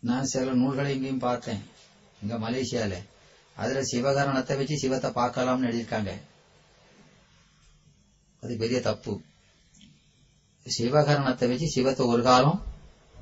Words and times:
நான் 0.00 0.24
சில 0.24 0.52
நூல்களை 0.52 0.94
இங்கேயும் 0.94 1.18
பார்த்தேன். 1.18 1.62
இங்க 2.22 2.34
மலேசியால. 2.34 3.08
அதுல 3.56 3.80
சிவகரணத்தை 3.80 4.56
வச்சு 4.56 4.78
சிவத்தை 4.78 5.10
பார்க்கலாம்னு 5.10 5.66
எழுதியிருக்காங்க. 5.66 6.20
அது 8.42 8.56
பெரிய 8.56 8.80
தப்பு. 8.80 9.20
சிவகரணத்தை 10.78 11.48
வச்சு 11.48 11.68
சிவத்தை 11.68 12.06
ஒரு 12.06 12.22
காலம் 12.22 12.62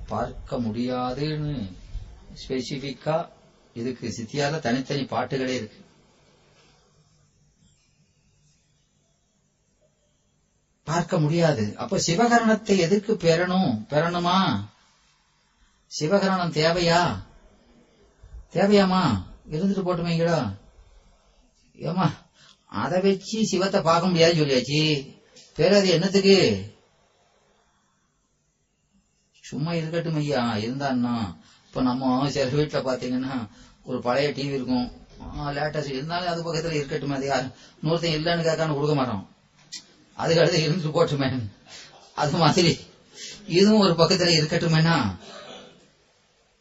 பார்க்க 0.09 0.59
முடியாதுன்னு 0.59 1.77
ஸ்பெசிபிக்கா 2.35 3.29
இதுக்கு 3.75 4.15
சித்தியால 4.17 4.59
தனித்தனி 4.59 5.03
பாட்டுகளே 5.03 5.55
இருக்கு. 5.55 5.85
பார்க்க 10.85 11.19
முடியாது. 11.19 11.77
அப்ப 11.77 12.01
சிவகரணத்தை 12.07 12.77
எதுக்கு 12.77 13.15
பெறணும்? 13.15 13.85
பெறணுமா? 13.91 14.69
சிவகரணம் 15.93 16.57
தேவையா? 16.59 17.01
தேவையாமா 18.53 19.03
இருந்துட்டு 19.53 19.85
போட்டுமீங்களா 19.87 20.39
ஏமா 21.79 22.07
அதை 22.73 23.01
வச்சு 23.01 23.39
சிவத்தை 23.47 23.81
பார்க்க 23.81 24.09
முடியாதுன்னு 24.09 24.41
சொல்லியாச்சு. 24.41 24.81
பேர் 25.57 25.73
அது 25.73 25.89
என்னத்துக்கு? 25.89 26.37
சும்மா 29.45 29.73
இருக்கட்டும் 29.73 30.15
ஐயா 30.15 30.43
இருந்தான்னா. 30.65 31.15
இப்ப 31.67 31.83
நம்ம 31.83 32.29
சில 32.31 32.51
வீட்டுல 32.51 32.81
பாத்தீங்கன்னா 32.89 33.35
ஒரு 33.85 33.99
பழைய 34.01 34.29
டிவி 34.31 34.57
இருக்கும். 34.59 34.87
லேட்டஸ்ட் 35.57 35.95
இருந்தாலும் 35.97 36.33
அது 36.33 36.43
பக்கத்துல 36.47 36.79
இருக்கட்டும் 36.81 37.11
அது 37.11 37.27
யாரு 37.27 37.47
இன்னொருத்தன் 37.81 38.17
இல்லைன்னு 38.19 38.47
கேட்கான்னு 38.49 38.75
கொடுக்க 38.75 38.95
மாட்டோம் 38.95 39.25
அதுக்கு 40.17 40.43
அடுத்து 40.43 40.61
இருந்துட்டு 40.67 40.97
போட்டுமே 40.97 41.29
அது 42.15 42.37
மாதிரி. 42.37 42.73
இதுவும் 43.47 43.81
ஒரு 43.81 43.93
பக்கத்துல 43.93 44.31
இருக்கட்டுமேனா 44.39 44.97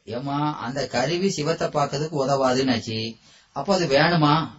ஏமா 0.07 0.53
அந்த 0.53 0.87
கருவி 0.87 1.29
சிவத்தை 1.29 1.67
பார்க்கறதுக்கு 1.67 2.25
உதவாதுன்னாச்சு. 2.27 3.15
அப்போ 3.51 3.73
அது 3.73 3.85
வேணுமா? 3.87 4.49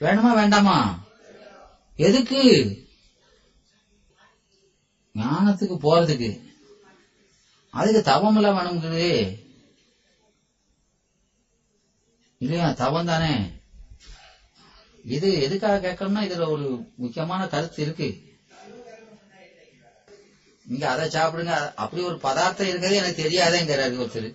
வேணுமா 0.00 0.34
வேண்டாமா? 0.34 0.98
எதுக்கு? 1.96 2.42
ஞானத்துக்கு 5.14 5.76
போறதுக்கு. 5.82 6.46
அதுக்கு 7.70 8.02
தவம் 8.02 8.34
எல்லாம் 8.34 8.56
வேணுங்குது 8.56 9.36
இல்லையா? 12.38 12.70
தவம் 12.70 13.04
தானே. 13.04 13.50
இது 15.04 15.40
எதுக்காக 15.40 15.90
கேட்கணும்னா 15.90 16.28
இதுல 16.28 16.50
ஒரு 16.50 16.92
முக்கியமான 16.96 17.46
கருத்து 17.46 17.82
இருக்கு. 17.82 18.27
நீங்க 20.68 20.84
அதை 20.88 21.04
சாப்பிடுங்க. 21.08 21.52
அப்படி 21.76 22.00
ஒரு 22.02 22.16
பதார்த்தம் 22.18 22.68
இருக்கிறது 22.68 23.00
எனக்கு 23.00 23.22
தெரியாதேங்கிறாரு 23.22 23.96
ஒருத்தர். 23.98 24.28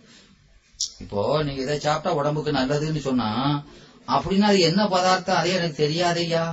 இப்போ 0.99 1.19
நீங்க 1.41 1.61
இதை 1.61 1.77
சாப்பிட்டா 1.77 2.11
உடம்புக்கு 2.13 2.51
நல்லதுன்னு 2.51 3.01
சொன்னா 3.01 3.29
அப்படின்னா 4.07 4.47
அது 4.47 4.59
என்ன 4.61 4.81
பதார்த்தம்? 4.87 5.39
அதே 5.39 5.51
எனக்கு 5.53 5.81
தெரியாதையா 5.83 6.43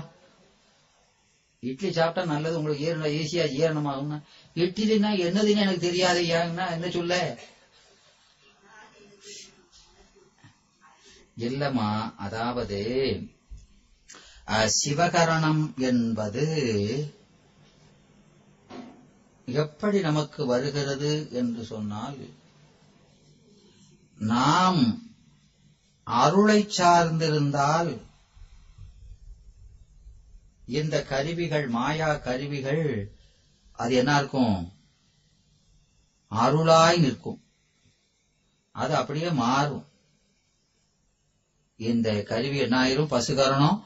இட்லி 1.62 1.88
சாப்பிட்டா 1.90 2.22
நல்லது 2.28 2.58
உங்களுக்கு 2.58 2.84
ஈரண 2.84 3.06
ஈஸியா 3.16 3.44
ஈரணமாகும்னா. 3.56 4.18
இட்லினா 4.56 5.10
என்னதுன்னு 5.24 5.64
எனக்கு 5.64 5.86
தெரியாதையாங்கன்னா 5.88 6.66
என்ன 6.72 6.88
சொல்ல? 6.90 7.14
இல்லம்மா 11.40 11.88
அதாவது 12.18 12.78
அஹ், 14.48 14.68
சிவகரணம் 14.76 15.60
என்பது 15.88 16.44
எப்படி 19.52 20.00
நமக்கு 20.00 20.46
வருகிறது 20.46 21.28
என்று 21.32 21.64
சொன்னால் 21.64 22.16
நாம் 24.18 25.08
அருளை 26.04 26.68
சார்ந்திருந்தால் 26.76 28.00
இந்த 30.66 31.02
கருவிகள் 31.02 31.68
மாயா 31.68 32.14
கருவிகள் 32.14 33.14
அது 33.72 33.94
என்ன 33.94 34.16
இருக்கும்? 34.16 34.72
அருளாய் 36.30 36.98
நிற்கும். 36.98 37.42
அது 38.72 38.96
அப்படியே 38.96 39.30
மாறும். 39.30 39.86
இந்த 41.76 42.22
கருவி 42.22 42.56
என்ன 42.56 42.84
ஆயிரும்? 42.84 43.06
பசுகரணம் 43.06 43.82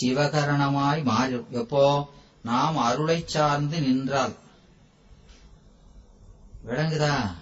சிவகரணமாய் 0.00 1.04
மாறும் 1.04 1.46
எப்போ? 1.50 2.08
நாம் 2.42 2.76
அருளை 2.76 3.22
சார்ந்து 3.26 3.80
நின்றால். 3.80 4.34
விளங்குதா? 6.68 7.34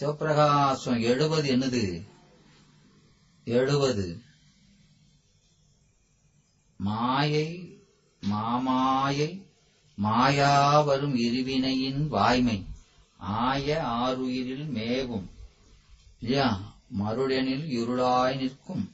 சிவபிரகாசம் 0.00 1.00
எழுபது 1.00 1.56
என்னது? 1.56 2.06
எழுபது. 3.44 4.20
மாயை 6.76 7.80
மாமாயை 8.26 9.46
மாயா 9.94 10.80
வரும் 10.80 11.16
இருவினையின் 11.16 12.08
வாய்மை. 12.08 12.64
ஆய 13.18 13.84
ஆறுயிரில் 13.84 14.66
மேவும். 14.66 15.30
இல்லையா? 16.18 16.58
மருளெனில் 16.98 17.66
இருளாய் 17.66 18.36
நிற்கும். 18.36 18.92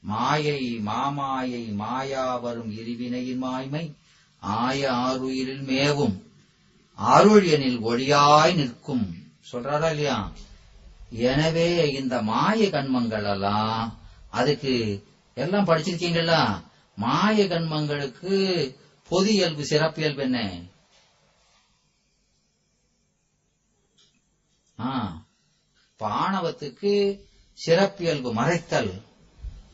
மாயை 0.00 0.80
மாமாயை 0.86 1.74
மாயா 1.74 2.36
வரும் 2.36 2.70
இருவினையின் 2.72 3.38
வாய்மை. 3.38 3.94
ஆய 4.40 4.92
ஆறுயிரில் 4.92 5.62
மேவும். 5.62 6.25
அருள் 6.96 7.44
ஒளியாய் 7.80 8.54
நிற்கும். 8.54 9.14
சொல்றாரா 9.52 9.88
இல்லையா? 9.88 10.30
எனவே 11.10 11.90
இந்த 11.90 12.20
மாய 12.20 12.68
கண்மங்கள் 12.68 13.30
எல்லாம் 13.30 13.98
அதுக்கு 14.30 15.02
எல்லாம் 15.34 15.64
படிச்சிருக்கீங்களா? 15.64 16.60
மாய 16.96 17.44
கண்மங்களுக்கு 17.44 18.70
பொது 19.08 19.32
இயல்பு 19.32 19.64
சிறப்பியல்பு 19.64 20.22
என்ன? 20.22 20.60
ஆ, 24.80 25.20
பாணவத்துக்கு 25.98 27.18
சிறப்பியல்பு 27.66 28.32
மறைத்தல் 28.32 29.00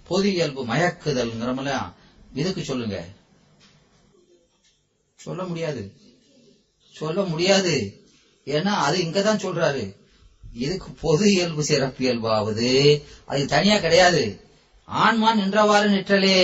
பொது 0.02 0.30
இயல்பு 0.30 0.64
மயக்குதல்ங்கிறமல. 0.64 1.92
இதுக்கு 2.32 2.62
சொல்லுங்க. 2.62 3.04
சொல்ல 5.14 5.44
முடியாது. 5.44 6.01
சொல்ல 6.92 7.22
முடியாது. 7.22 8.04
ஏன்னா 8.44 8.64
அது 8.64 8.98
இங்கதான் 9.00 9.42
சொல்றாரு. 9.42 9.94
இதுக்கு 10.52 10.90
பொது 10.90 11.30
இயல்பு 11.30 11.62
சிறப்பியல்பாவது 11.68 13.00
அது 13.24 13.44
தனியா 13.44 13.78
கிடையாது. 13.78 14.50
ஆன்மா 14.84 15.32
நின்றவாறு 15.32 15.88
நிற்றலே. 15.88 16.40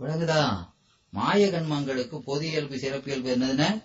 விளங்குதா? 0.00 0.66
மாய 1.10 1.46
கண்மங்களுக்கு 1.46 2.16
பொது 2.16 2.46
இயல்பு 2.46 2.74
சிறப்பியல்பு 2.74 3.36
என்னதுன்னு? 3.36 3.82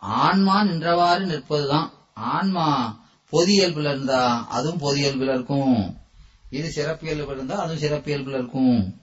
ஆன்மா 0.00 0.62
நின்றவாறு 0.62 1.24
நிற்பதுதான். 1.24 1.88
ஆன்மா 2.14 2.96
பொது 3.30 3.52
இயல்புல 3.52 3.88
இருந்தா 3.88 4.46
அதுவும் 4.46 4.78
பொது 4.78 5.00
இயல்புல 5.00 5.32
இருக்கும். 5.32 5.96
இது 6.50 6.70
சிறப்பியல்பு 6.70 7.32
இருந்தா 7.32 7.58
அதுவும் 7.58 7.82
சிறப்பியல்புல 7.82 8.28
இருக்கும். 8.28 8.96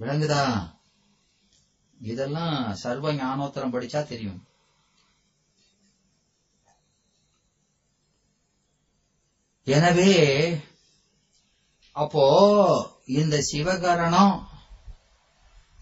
விளங்குதா? 0.00 0.73
இதெல்லாம் 2.12 2.56
சர்வ 2.82 3.12
ஞானோத்தரம் 3.20 3.74
படிச்சா 3.74 4.00
தெரியும். 4.12 4.40
எனவே 9.66 10.12
அப்போ 11.96 12.24
இந்த 13.20 13.36
சிவகரணம் 13.50 14.36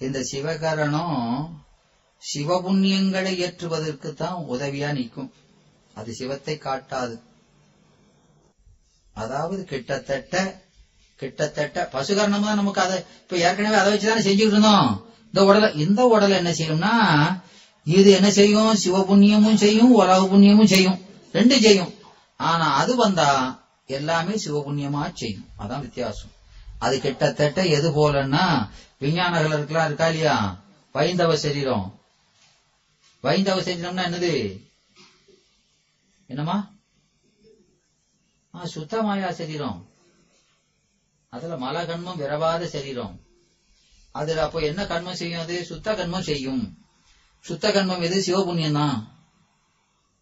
இந்த 0.07 0.19
சிவகரணம் 0.31 1.19
சிவபுண்ணியங்களை 2.23 3.33
ஏற்றுவதற்கு 3.45 4.11
தான் 4.23 4.39
உதவியா 4.55 4.91
நிற்கும். 4.99 5.31
அது 5.99 6.11
சிவத்தை 6.21 6.55
காட்டாது. 6.67 7.17
அதாவது 9.23 9.63
கிட்டத்தட்ட 9.71 10.35
கிட்டத்தட்ட 11.21 11.79
பசுகரணம் 11.95 12.45
தான் 12.47 12.61
நமக்கு 12.61 12.81
அதை 12.85 12.97
இப்ப 13.23 13.37
ஏற்கனவே 13.47 13.77
அதை 13.81 13.91
வச்சுதானே 13.93 14.23
செஞ்சுக்கிட்டு 14.27 14.57
இருந்தோம். 14.57 14.93
இந்த 15.35 15.45
உடலை 15.45 15.79
இந்த 15.79 16.07
உடலை 16.07 16.37
என்ன 16.37 16.51
செய்யும்னா 16.51 16.95
இது 17.85 18.11
என்ன 18.11 18.31
செய்யும்? 18.31 18.75
சிவ 18.75 19.01
புண்ணியமும் 19.01 19.55
செய்யும் 19.55 19.93
உலக 19.93 20.37
புண்ணியமும் 20.37 20.65
செய்யும். 20.65 20.99
ரெண்டு 21.33 21.61
செய்யும். 21.61 21.95
ஆனா 22.37 22.75
அது 22.75 22.97
வந்தா 22.97 23.63
எல்லாமே 23.87 24.37
சிவ 24.37 24.65
புண்ணியமா 24.67 25.13
செய்யும். 25.15 25.47
அதான் 25.59 25.81
வித்தியாசம். 25.81 26.31
அது 26.79 27.01
கிட்டத்தட்ட 27.01 27.67
எது 27.67 27.89
போலன்னா 27.91 28.69
விஞ்ஞான 28.99 29.41
கலருக்குலாம் 29.41 29.85
இருக்கா 29.85 30.07
இல்லையா? 30.07 30.63
வைந்தவ 30.95 31.35
சரீரம். 31.35 32.01
வைந்தவ 33.23 33.61
சரீரம்னா 33.61 34.05
என்னது? 34.09 34.63
என்னமா 36.27 36.71
சுத்தமாயா 38.75 39.31
சரீரம். 39.31 39.87
அதுல 41.29 41.57
மலகண்மம் 41.57 42.17
விரவாத 42.17 42.67
சரீரம். 42.67 43.21
அதுல 44.13 44.43
அப்போ 44.43 44.61
என்ன 44.61 44.83
கர்மம் 44.85 45.13
செய்யும்? 45.13 45.41
அது 45.41 45.65
சுத்த 45.65 45.93
கர்மம் 45.93 46.21
செய்யும். 46.21 46.79
சுத்த 47.41 47.69
கர்மம் 47.69 48.03
எது? 48.03 48.23
சிவபுண்ணியம் 48.27 48.73
தான் 48.73 49.11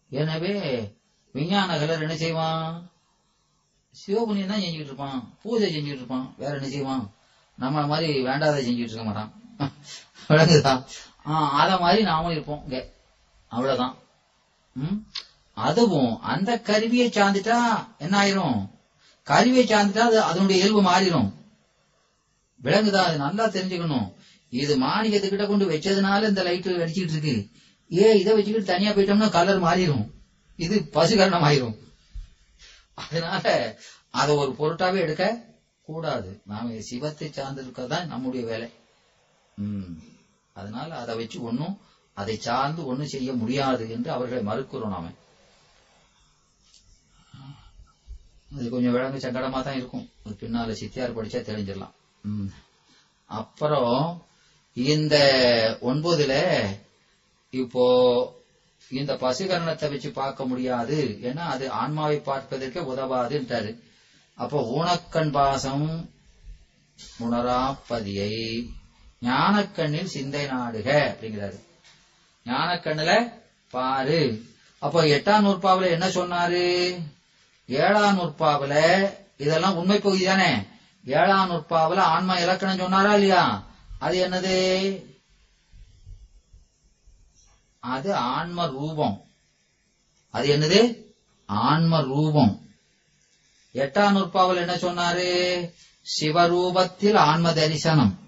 எனவே 0.09 0.53
விஞ்ஞான 1.31 1.77
கலர் 1.77 2.01
என்ன 2.01 2.15
செய்வான்? 2.15 2.91
சிவபுண்ணியம் 4.07 4.45
தான் 4.45 4.59
செஞ்சுட்டு 4.59 4.89
இருப்பான். 4.89 5.37
பூஜை 5.41 5.75
செஞ்சுட்டு 5.75 5.95
இருப்பான். 5.95 6.33
வேற 6.37 6.53
என்ன 6.53 6.67
செய்வான்? 6.67 7.11
நம்மள 7.59 7.87
மாதிரி 7.87 8.21
வேண்டாத 8.21 8.61
செஞ்சுட்டு 8.61 8.89
இருக்க 8.89 9.03
மாட்டான். 9.03 9.31
விளங்குதா? 10.27 10.85
ஆஹ் 11.25 11.49
அத 11.49 11.77
மாதிரி 11.77 12.03
நாமும் 12.03 12.31
இருப்போம் 12.31 12.61
இங்க. 12.63 12.89
அவ்வளவுதான். 13.47 13.97
ம்? 14.73 15.05
அதுவும் 15.53 16.21
அந்த 16.21 16.59
கருவியை 16.59 17.09
சார்ந்துட்டா 17.09 17.87
என்ன 17.97 18.19
ஆயிரும்? 18.21 18.69
கருவியை 19.23 19.65
சார்ந்துட்டா 19.65 19.97
அது 19.97 20.21
அதனுடைய 20.21 20.61
இயல்பு 20.61 20.81
மாறிடும் 20.81 21.33
விளங்குதா? 22.63 23.01
அது 23.03 23.17
நல்லா 23.17 23.47
தெரிஞ்சுக்கணும். 23.47 24.13
இது 24.49 24.81
மாணிக்கத்துக்கிட்ட 24.81 25.47
கொண்டு 25.47 25.69
வச்சதுனால 25.71 26.27
இந்த 26.27 26.43
லைட் 26.43 26.67
அடிச்சுட்டு 26.67 27.09
இருக்கு. 27.09 27.49
ஏ 27.93 28.19
இதை 28.19 28.33
வச்சுக்கிட்டு 28.33 28.71
தனியா 28.71 28.91
போயிட்டோம்னா 28.91 29.29
கலர் 29.29 29.61
மாறிடும் 29.61 30.11
இது 30.57 30.79
பசுகரணம் 30.93 31.45
ஆயிரும் 31.47 31.77
அதனால 32.93 33.75
அதை 34.09 34.35
ஒரு 34.35 34.51
பொருட்டாவே 34.51 34.97
எடுக்க 34.97 35.45
கூடாது. 35.81 36.41
நாம 36.45 36.79
சிவத்தை 36.79 37.27
சார்ந்திருக்கதான் 37.27 38.05
நம்முடைய 38.05 38.45
வேலை. 38.45 38.69
ம். 39.57 40.01
அதனால 40.53 40.97
அதை 40.97 41.15
வச்சு 41.15 41.43
ஒன்னும் 41.43 41.79
அதை 42.13 42.35
சார்ந்து 42.35 42.85
ஒண்ணும் 42.85 43.07
செய்ய 43.07 43.33
முடியாது 43.33 43.91
என்று 43.91 44.11
அவர்களை 44.11 44.43
மறுக்கிறோம் 44.43 44.87
நாம. 44.87 45.11
அது 48.55 48.69
கொஞ்சம் 48.69 48.91
விளங்கு 48.91 49.27
சங்கடமா 49.27 49.63
தான் 49.63 49.75
இருக்கும். 49.75 50.09
ஒரு 50.25 50.35
பின்னால 50.39 50.71
சித்தியார் 50.71 51.17
படிச்சா 51.17 51.39
தெரிஞ்சிடலாம் 51.49 51.93
அப்புறம் 53.25 54.25
இந்த 54.73 55.15
ஒன்பதுல 55.81 56.33
இப்போ 57.49 57.85
இந்த 58.89 59.13
பசுகரணத்தை 59.13 59.89
வச்சு 59.89 60.11
பார்க்க 60.11 60.45
முடியாது. 60.45 61.19
ஏன்னா 61.21 61.43
அது 61.45 61.71
ஆன்மாவை 61.71 62.17
பார்ப்பதற்கே 62.17 62.79
உதவாதுன்றாரு 62.79 63.71
அப்போ 64.33 64.59
ஊனக்கண் 64.61 65.31
பாசம் 65.31 66.09
உணராப்பதியை 67.19 68.33
ஞானக்கண்ணில் 69.21 70.13
சிந்தை 70.15 70.45
நாடுக 70.45 71.15
அப்படிங்கிறாரு. 71.15 71.59
ஞானக்கண்ணுல 72.45 73.33
பாரு. 73.69 74.45
அப்போ 74.79 75.03
எட்டாம் 75.03 75.45
நூற்பாவில 75.45 75.89
என்ன 75.89 76.07
சொன்னாரு? 76.07 76.65
ஏழாம் 77.67 78.19
நூற்பாவில 78.19 78.75
இதெல்லாம் 79.37 79.75
உண்மை 79.75 79.99
பகுதி 79.99 80.25
தானே. 80.25 80.51
ஏழாம் 81.05 81.49
நுட்பாவில் 81.49 81.97
ஆன்மா 81.97 82.37
இலக்கணம் 82.37 82.77
சொன்னாரா 82.77 83.13
இல்லையா? 83.13 83.67
அது 83.99 84.27
என்னது? 84.27 85.09
அது 87.79 88.13
ஆன்ம 88.13 88.65
ரூபம். 88.65 89.27
அது 90.29 90.57
என்னது? 90.57 91.09
ஆன்ம 91.45 92.01
ரூபம். 92.01 92.69
எட்டாம் 93.73 94.11
நுட்பாவில் 94.11 94.55
என்ன 94.55 94.75
சொன்னாரு? 94.75 95.69
சிவரூபத்தில் 96.21 97.15
ஆன்ம 97.15 97.53
தரிசனம். 97.53 98.19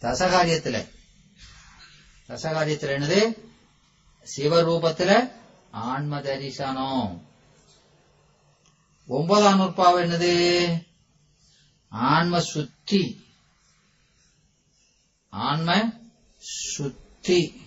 தசகாரியத்துல. 0.00 0.88
தசகாரியத்துல 2.28 2.90
என்னது? 2.98 3.38
சிவரூபத்துல 4.36 5.30
ஆன்ம 5.70 6.20
தரிசனம். 6.20 7.34
ஒன்பதாம் 9.08 9.60
நூற்பாவை 9.60 10.00
என்னது? 10.02 10.82
ஆன்ம 11.88 12.40
சுத்தி. 12.40 13.24
ஆன்ம 15.28 15.92
சுத்தி. 16.38 17.60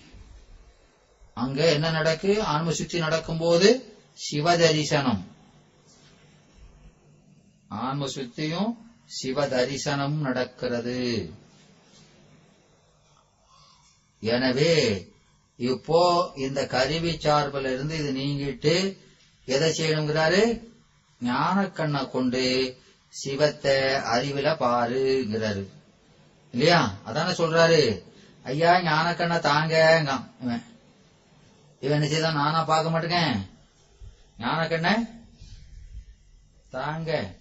அங்க 1.34 1.72
என்ன 1.72 1.90
நடக்கு? 1.90 2.42
ஆன்ம 2.42 2.72
சுத்தி 2.72 2.98
நடக்கும்போது 2.98 3.98
சிவதரிசனம். 4.32 5.24
ஆன்ம 7.68 8.06
சுத்தியும் 8.06 8.76
சிவ 9.06 9.48
தரிசனம் 9.48 10.20
நடக்கிறது. 10.20 11.32
எனவே 14.20 15.06
இப்போ 15.56 16.32
இந்த 16.36 16.66
கருவி 16.66 17.18
சார்பில் 17.18 17.64
இருந்து 17.64 17.98
இது 17.98 18.12
நீங்கிட்டு 18.12 18.96
எதை 19.44 19.70
செய்யணுங்கிறாரு? 19.70 20.69
ஞான 21.20 21.68
கண்ணை 21.68 22.10
கொண்டு 22.10 22.42
சிவத்தை 23.08 23.76
அறிவில 24.12 24.48
பாருங்கிறாரு. 24.60 25.66
இல்லையா? 26.52 26.94
அதான 27.06 27.30
சொல்றாரு. 27.32 28.02
ஐயா 28.42 28.82
ஞான 28.82 29.14
கண்ணை 29.14 29.38
தாங்க 29.38 30.04
இவன் 30.40 30.62
இவன் 31.80 32.00
என்ன 32.00 32.12
செய்தான்? 32.12 32.34
நானா 32.34 32.64
பார்க்க 32.64 33.00
மாட்டேங்க. 33.00 33.38
ஞான 34.38 34.68
கண்ணை 34.68 34.94
தாங்க. 36.70 37.34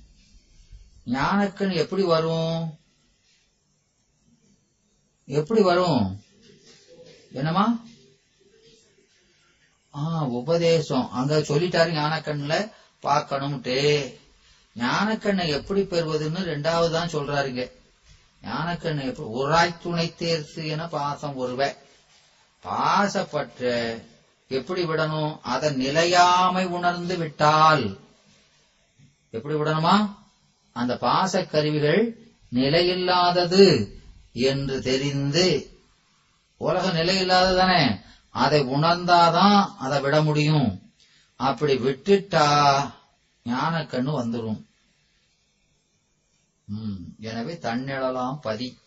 ஞானக்கண் 1.05 1.75
எப்படி 1.75 2.03
வரும்? 2.03 2.77
எப்படி 5.25 5.61
வரும்? 5.61 6.21
என்னமா 7.31 7.79
ஆ 9.95 10.25
உபதேசம். 10.25 11.11
அங்க 11.11 11.37
சொல்லிட்டாரு 11.37 11.91
ஞானக்கண்ணுல 11.91 12.71
பார்க்கணும்ட்டு. 13.03 14.13
ஞானக்கண்ணை 14.77 15.47
எப்படி 15.47 15.81
பெறுவதுன்னு 15.81 16.39
ரெண்டாவது 16.39 16.91
தான் 16.91 17.07
சொல்றாருங்க. 17.07 17.71
ஞானக்கண்ணை 18.43 19.05
எப்படி 19.05 19.29
உராய் 19.29 19.81
துணை 19.81 20.15
தேர்த்து 20.15 20.67
என 20.67 20.87
பாசம் 20.87 21.37
ஒருவ. 21.37 21.75
பாசப்பற்ற 22.63 23.93
எப்படி 24.47 24.83
விடணும்? 24.83 25.39
அதை 25.41 25.69
நிலையாமை 25.69 26.65
உணர்ந்து 26.65 27.17
விட்டால் 27.17 27.99
எப்படி 29.29 29.55
விடணுமா? 29.55 30.15
அந்த 30.71 30.93
பாச 30.93 31.49
கருவிகள் 31.49 32.17
நிலையில்லாதது 32.55 33.91
என்று 34.31 34.81
தெரிந்து 34.81 35.77
உலக 36.57 37.03
நிலையில்லாதது 37.03 37.57
தானே. 37.57 37.97
அதை 38.29 38.61
உணர்ந்தாதான் 38.61 39.75
அதை 39.79 39.99
விட 39.99 40.21
முடியும். 40.21 40.88
அப்படி 41.39 41.75
விட்டுட்டா 41.75 42.45
ஞானக்கண்ணு 43.45 44.11
வந்துடும் 44.21 44.67
ம், 46.67 47.15
எனவே 47.19 47.53
தன்னிழலாம் 47.53 48.39
பதி. 48.41 48.77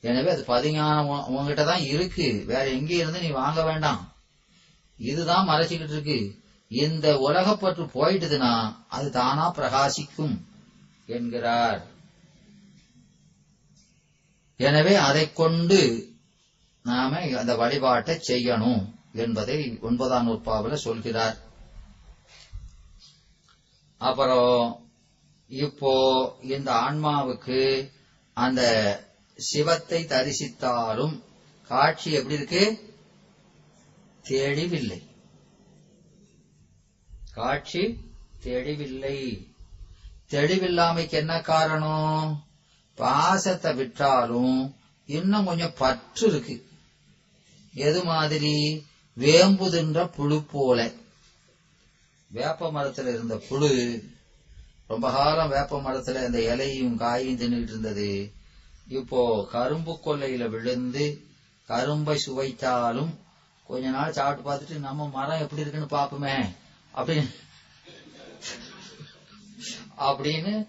எனவே 0.00 0.30
அது 0.30 0.44
பதிஞானம் 0.48 1.26
உன்- 1.26 1.54
தான் 1.54 1.82
இருக்கு. 1.82 2.44
வேற 2.46 2.68
எங்க 2.68 2.94
இருந்து 2.94 3.20
நீ 3.20 3.28
வாங்க 3.28 3.62
வேண்டாம். 3.62 4.14
இதுதான் 4.98 5.48
மறைச்சுக்கிட்டு 5.48 5.94
இருக்கு. 5.94 6.42
இந்த 6.68 7.18
உலகப்பற்று 7.18 7.84
போயிட்டுதுன்னா 7.84 8.76
அது 8.88 9.10
தானா 9.10 9.52
பிரகாசிக்கும் 9.52 10.36
என்கிறார். 11.06 11.86
எனவே 14.56 14.94
அதை 14.94 15.32
கொண்டு 15.32 15.80
நாம 16.82 17.20
அந்த 17.38 17.56
வழிபாட்டை 17.56 18.18
செய்யணும். 18.28 18.95
என்பதை 19.16 19.78
ஒன்பதாம் 19.80 20.24
நூற்பாவில் 20.24 20.74
சொல்கிறார். 20.74 21.36
அப்புறம் 23.98 24.88
இப்போ 25.48 25.92
இந்த 26.42 26.72
ஆன்மாவுக்கு 26.72 27.90
அந்த 28.34 28.62
சிவத்தை 29.36 30.04
தரிசித்தாலும் 30.04 31.22
காட்சி 31.62 32.12
எப்படி 32.12 32.34
இருக்கு? 32.34 32.94
தெளிவில்லை 34.22 35.08
காட்சி 37.32 38.00
தெளிவில்லை 38.40 39.48
தெளிவில்லாமைக்கு 40.30 41.10
என்ன 41.10 41.40
காரணம்? 41.40 42.44
பாசத்தை 42.94 43.74
விட்டாலும் 43.74 44.76
இன்னும் 45.06 45.44
கொஞ்சம் 45.44 45.72
பற்று 45.78 46.28
இருக்கு. 46.28 46.66
எது 47.74 48.04
மாதிரி? 48.04 48.85
வேம்பு 49.16 49.70
தின்ற 49.70 50.06
புழு 50.06 50.42
போல. 50.42 50.90
வேப்ப 52.30 52.70
மரத்துல 52.70 53.08
இருந்த 53.08 53.36
புழு 53.48 54.02
ரொம்ப 54.86 55.10
காலம் 55.10 55.48
வேப்ப 55.48 55.80
மரத்துல 55.80 56.26
இந்த 56.26 56.52
இலையும் 56.52 56.96
காயும் 56.96 57.36
தின்னுட்டு 57.36 57.62
இருந்தது. 57.62 58.32
இப்போ 58.88 59.48
கரும்பு 59.50 60.00
கொல்லையில 60.04 60.48
விழுந்து 60.48 61.04
கரும்பை 61.66 62.22
சுவைத்தாலும் 62.26 63.14
கொஞ்ச 63.66 63.88
நாள் 63.88 64.12
சாப்பிட்டு 64.12 64.50
பார்த்துட்டு 64.50 64.78
நம்ம 64.78 65.08
மரம் 65.08 65.40
எப்படி 65.40 65.60
இருக்குன்னு 65.60 65.96
பாப்போமே 65.96 66.54
அப்படின்னு. 66.96 67.34
அப்படின்னு 69.98 70.66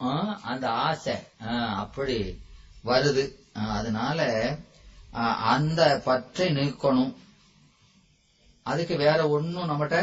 ஆ, 0.00 0.40
அந்த 0.42 0.70
ஆசை 0.70 1.14
ஆ, 1.46 1.56
அப்படி 1.78 2.40
வருது. 2.84 3.32
அதனால 3.52 4.20
அந்த 5.44 6.00
பற்றை 6.04 6.48
நீக்கணும். 6.48 7.14
அதுக்கு 8.70 8.94
வேற 9.04 9.18
ஒண்ணும் 9.34 9.68
நம்மகிட்ட 9.70 9.98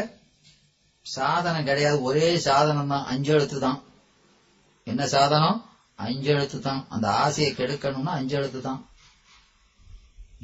சாதனம் 1.05 1.67
கிடையாது. 1.69 1.97
ஒரே 2.09 2.27
சாதனம் 2.47 2.91
தான் 2.93 3.09
அஞ்சு 3.11 3.31
எழுத்து 3.35 3.57
தான். 3.59 3.79
என்ன 4.91 5.03
சாதனம்? 5.15 5.59
அஞ்சு 6.05 6.29
எழுத்து 6.33 6.57
தான். 6.59 6.81
அந்த 6.93 7.07
ஆசையை 7.23 7.51
கெடுக்கணும்னா 7.53 8.13
அஞ்சு 8.19 8.35
எழுத்து 8.39 8.61
தான். 8.61 8.81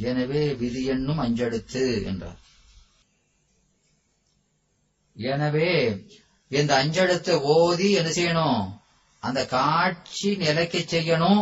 எனவே 0.09 0.43
விதி 0.61 0.81
என்னும் 0.93 1.23
அஞ்செழுத்து 1.23 1.81
என்றார். 2.09 2.39
எனவே 5.15 5.69
இந்த 6.59 6.71
அஞ்செழுத்தை 6.81 7.33
ஓதி 7.55 7.87
என்ன 7.99 8.09
செய்யணும்? 8.09 8.61
அந்த 9.23 9.39
காட்சி 9.55 10.29
நிலைக்க 10.43 10.77
செய்யணும். 10.93 11.41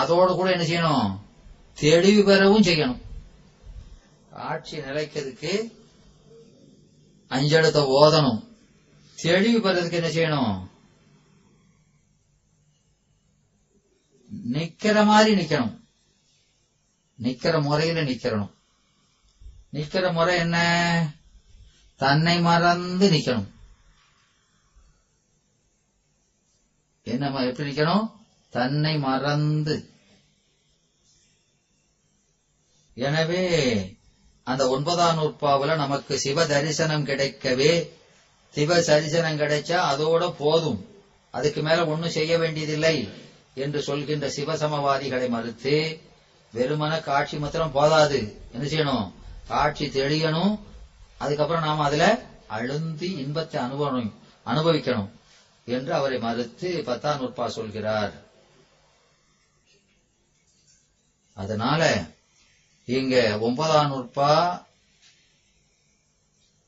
அதோடு 0.00 0.32
கூட 0.34 0.48
என்ன 0.56 0.66
செய்யணும்? 0.68 1.08
தெளிவு 1.82 2.22
பெறவும் 2.28 2.66
செய்யணும். 2.68 3.00
காட்சி 4.36 4.76
நிலைக்கிறதுக்கு 4.86 5.52
அஞ்செழுத்தை 7.32 7.82
ஓதணும். 7.82 8.46
தெளிவு 9.14 9.58
பெறதுக்கு 9.58 9.92
என்ன 9.92 10.08
செய்யணும்? 10.08 10.70
நிக்கிற 14.52 15.06
மாதிரி 15.06 15.44
நிக்கணும். 15.44 15.80
நிக்கிற 17.22 17.62
முறையில 17.62 18.04
நிக்கிறணும். 18.04 18.54
நிக்கிற 19.72 20.12
முறை 20.12 20.38
என்ன? 20.38 20.56
தன்னை 21.96 22.40
மறந்து 22.40 23.10
நிக்கணும். 23.10 23.50
என்ன 27.02 27.44
எப்படி 27.44 27.70
நிக்கணும்? 27.70 28.10
தன்னை 28.48 28.98
மறந்து. 28.98 29.90
எனவே 32.94 34.00
அந்த 34.44 34.68
ஒன்பதாம் 34.68 35.18
நூற்பாவுல 35.18 35.76
நமக்கு 35.76 36.18
சிவ 36.18 36.46
தரிசனம் 36.46 37.06
கிடைக்கவே 37.06 37.90
சிவ 38.48 38.80
தரிசனம் 38.80 39.38
கிடைச்சா 39.38 39.78
அதோட 39.92 40.34
போதும். 40.38 40.86
அதுக்கு 41.30 41.62
மேல 41.62 41.86
ஒண்ணும் 41.86 42.10
செய்ய 42.10 42.38
வேண்டியதில்லை 42.38 43.10
என்று 43.54 43.82
சொல்கின்ற 43.82 44.28
சிவசமவாதிகளை 44.28 45.28
மறுத்து 45.28 46.00
வெறுமன 46.54 47.00
காட்சி 47.00 47.38
மாத்திரம் 47.38 47.72
போதாது. 47.72 48.42
என்ன 48.52 48.66
செய்யணும்? 48.66 49.10
காட்சி 49.48 49.86
தெளியணும். 49.86 50.58
அதுக்கப்புறம் 51.18 51.62
நாம 51.62 51.82
அதுல 51.82 52.18
அழுந்தி 52.50 53.02
இன்பத்தை 53.02 53.60
அனுபவம் 53.60 54.20
அனுபவிக்கணும் 54.46 55.08
என்று 55.64 55.94
அவரை 55.94 56.18
மறுத்து 56.18 56.82
பத்தாம் 56.84 57.20
நூற்பா 57.20 57.46
சொல்கிறார். 57.46 58.12
அதனால 61.34 62.04
இங்க 62.84 63.38
ஒன்பதாம் 63.38 63.90
நூற்பா 63.90 64.62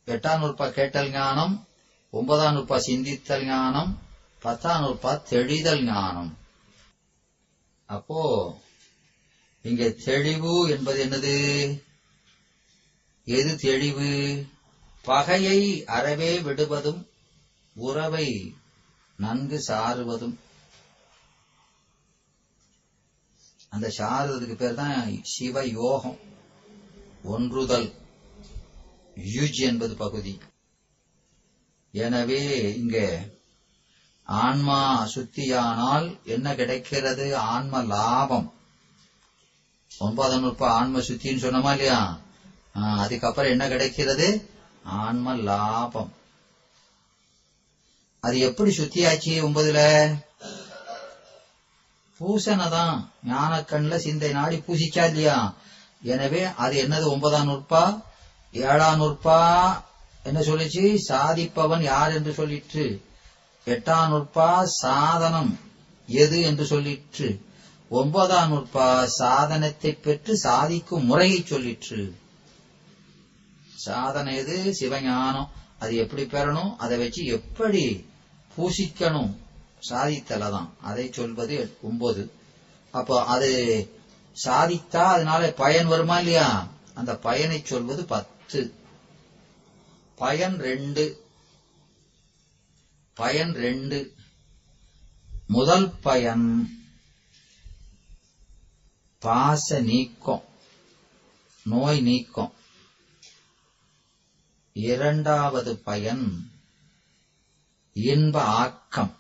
எட்டாம் 0.06 0.38
நூற்பா 0.38 0.66
கேட்டல் 0.66 1.11
ஞானம் 1.11 1.66
ஒன்பதாம் 2.11 2.54
நூற்பா 2.54 2.76
சிந்தித்தல் 2.76 3.44
ஞானம் 3.44 4.02
பத்தாம் 4.38 4.83
நூற்பா 4.83 5.23
தெளிதல் 5.28 5.83
ஞானம். 5.83 6.37
அப்போ 7.87 8.21
இங்க 9.62 9.88
தெளிவு 9.88 10.68
என்பது 10.68 11.04
என்னது? 11.04 11.35
எது 13.25 13.56
தெளிவு? 13.56 14.44
பகையை 15.02 15.85
அறவே 15.85 16.40
விடுவதும் 16.40 17.06
உறவை 17.75 18.54
நன்கு 19.16 19.61
சாருவதும் 19.61 20.38
அந்த 23.75 23.87
சாரதத்துக்கு 23.99 24.54
பேர் 24.54 24.75
தான் 24.75 24.97
சிவ 25.33 25.64
யோகம் 25.64 26.19
ஒன்றுதல் 27.25 27.87
யுஜ் 29.35 29.61
என்பது 29.69 29.95
பகுதி. 29.95 30.33
எனவே 31.95 32.43
இங்க 32.81 32.99
ஆன்மா 34.26 34.78
சுத்தியானால் 35.14 36.07
என்ன 36.25 36.54
கிடைக்கிறது? 36.54 37.26
ஆன்ம 37.37 37.81
லாபம். 37.93 38.47
ஒன்பதாம் 39.99 40.43
நூற்பா 40.45 40.69
ஆன்ம 40.78 41.00
சுத்தின்னு 41.09 41.45
சொன்னோமா 41.45 41.71
இல்லையா? 41.71 42.00
அதுக்கப்புறம் 43.02 43.50
என்ன 43.50 43.66
கிடைக்கிறது? 43.69 44.28
ஆன்ம 45.02 45.35
லாபம். 45.49 46.11
அது 48.21 48.38
எப்படி 48.38 48.71
சுத்தியாச்சு 48.76 49.33
ஒன்பதுல? 49.47 49.81
பூசனை 52.18 52.68
தான் 52.68 53.11
ஞானக்கண்ல 53.28 53.97
சிந்தை 53.97 54.33
நாடி 54.33 54.56
பூசிக்கா 54.56 55.06
இல்லையா? 55.06 55.54
எனவே 56.02 56.44
அது 56.44 56.83
என்னது? 56.83 57.04
ஒன்பதாம் 57.04 57.49
நூற்பா? 57.49 58.02
ஏழாம் 58.52 59.00
நூற்பா? 59.00 59.83
என்ன 60.23 60.40
சொல்லிச்சு? 60.40 60.99
சாதிப்பவன் 61.09 61.80
யார் 61.80 62.12
என்று 62.12 62.33
சொல்லிற்று. 62.33 63.02
எட்டாம் 63.66 64.09
நூற்பா? 64.09 64.62
சாதனம். 64.62 65.59
எது 66.06 66.40
என்று 66.40 66.64
சொல்லிற்று. 66.64 67.40
ஒன்பதாம் 67.88 68.52
நூற்பா? 68.52 69.04
சாதனத்தை 69.04 69.92
பெற்று 69.92 70.37
சாதிக்கும் 70.37 71.04
முறையை 71.04 71.44
சொல்லிற்று. 71.49 72.12
சாதனை 73.75 74.37
எது? 74.37 74.75
சிவஞானம். 74.80 75.49
அது 75.78 75.97
எப்படி 75.97 76.23
பெறணும்? 76.23 76.76
அதை 76.76 76.99
வச்சு 76.99 77.25
எப்படி 77.25 78.06
பூசிக்கணும்? 78.56 79.42
சாதித்தலதான். 79.88 80.69
அதை 80.81 81.12
சொல்வது 81.12 81.76
ஒன்பது 81.81 82.33
அப்போ 82.91 83.25
அது 83.25 83.88
சாதித்தா 84.45 84.97
அதனால 84.97 85.50
பயன் 85.50 85.87
வருமா 85.87 86.19
இல்லையா? 86.19 86.69
அந்த 86.95 87.17
பயனை 87.17 87.64
சொல்வது 87.64 88.05
பத்து. 88.05 88.75
பயன் 90.17 90.59
ரெண்டு. 90.59 91.25
பயன் 93.14 93.53
ரெண்டு. 93.53 94.14
முதல் 95.47 95.91
பயன் 95.91 96.79
பாச 99.21 99.83
நீக்கம். 99.83 100.45
நோய் 101.62 102.00
நீக்கம். 102.00 102.55
இரண்டாவது 104.73 105.76
பயன் 105.76 106.50
இன்ப 107.93 108.43
ஆக்கம். 108.43 109.19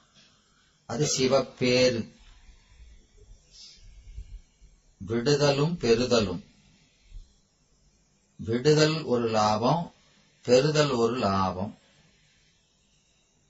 அது 0.86 1.08
சிவப்பேறு. 1.18 2.12
விடுதலும் 5.08 5.78
பெறுதலும். 5.78 6.44
விடுதல் 8.36 9.02
ஒரு 9.02 9.28
லாபம் 9.28 9.94
பெறுதல் 10.42 10.90
ஒரு 10.90 11.18
லாபம். 11.18 11.78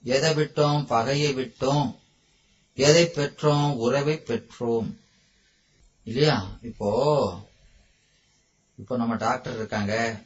எதை 0.03 0.31
விட்டோம்? 0.31 0.85
பகையை 0.85 1.35
விட்டோம். 1.35 1.99
எதை 2.75 3.03
பெற்றோம்? 3.03 3.75
உறவை 3.75 4.15
பெற்றோம். 4.15 4.97
இல்லையா? 6.03 6.57
இப்போ 6.61 7.49
இப்போ 8.77 8.97
நம்ம 8.97 9.15
டாக்டர் 9.15 9.55
இருக்காங்க. 9.55 10.21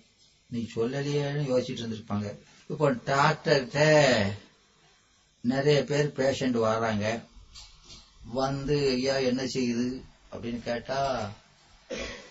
நீ 0.46 0.70
சொல்லலையேன்னு 0.76 1.54
யோசிச்சுட்டு 1.54 1.84
இருந்திருப்பாங்க. 1.84 2.40
இப்போ 2.70 2.92
டாக்டர்கிட்ட 2.92 4.49
நிறைய 5.42 5.84
பேர் 5.84 6.08
பேஷண்ட் 6.08 6.58
வராங்க 6.60 7.22
வந்து 8.24 8.90
ஐயா 8.90 9.16
என்ன 9.18 9.44
செய்யுது? 9.44 10.02
அப்படின்னு 10.32 10.64
கேட்டா 10.64 11.30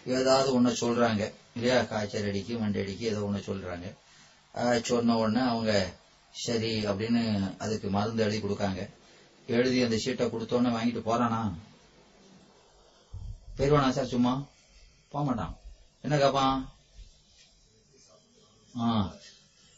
ஏதாவது 0.07 0.53
ஒன்று 0.55 0.73
சொல்றாங்க. 0.81 1.33
இல்லையா 1.55 1.83
காய்ச்சல் 1.83 2.29
அடிக்கு 2.29 2.59
மண்டை 2.59 2.83
அடிக்கு 2.83 3.07
ஏதோ 3.07 3.21
ஒண்ணு 3.21 3.41
சொல்றாங்க. 3.49 3.87
சொன்ன 4.81 5.17
உடனே 5.17 5.41
அவங்க 5.41 5.73
சரி 6.31 6.87
அப்படின்னு 6.87 7.23
அதுக்கு 7.59 7.89
மருந்து 7.89 8.23
எழுதி 8.23 8.39
கொடுக்காங்க. 8.41 8.89
எழுதி 9.47 9.83
அந்த 9.83 9.97
சீட்டை 9.97 10.27
கொடுத்தோன்னே 10.27 10.71
வாங்கிட்டு 10.77 11.03
போறானா? 11.09 11.41
பெருவானா 13.57 13.91
சார் 13.91 14.13
சும்மா? 14.15 14.47
போக 15.09 15.25
மாட்டான். 15.25 15.59
என்ன 16.01 16.17
கேப்பான்? 16.17 16.59
ஆ 18.81 19.15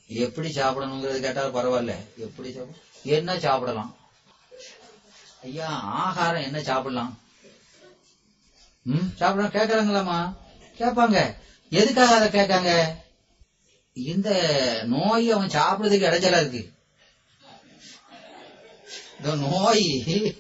எப்படி 0.08 0.48
சாப்பிடணுங்கிறது 0.48 1.20
கேட்டாலும் 1.20 1.54
பரவாயில்ல. 1.54 1.94
எப்படி 2.16 2.52
சாப்பிடும் 2.52 2.88
என்ன 3.02 3.38
சாப்பிடலாம்? 3.38 3.96
ஐயா 5.42 5.68
ஆகாரம் 5.80 6.42
என்ன 6.42 6.62
சாப்பிடலாம்? 6.62 7.18
ம் 8.82 9.08
சாப்பிடலாம். 9.16 9.52
கேக்குறாங்களாமா 9.52 10.34
கேட்பாங்க. 10.78 11.36
எதுக்காக 11.70 12.14
அதை 12.14 12.28
கேட்காங்க? 12.28 12.96
இந்த 13.92 14.30
நோய் 14.84 15.30
அவன் 15.30 15.48
சாப்பிடுறதுக்கு 15.48 16.06
இடைஞ்சலா 16.06 16.40
இருக்கு. 16.40 16.72
இந்த 19.16 19.36
நோய் 19.36 20.36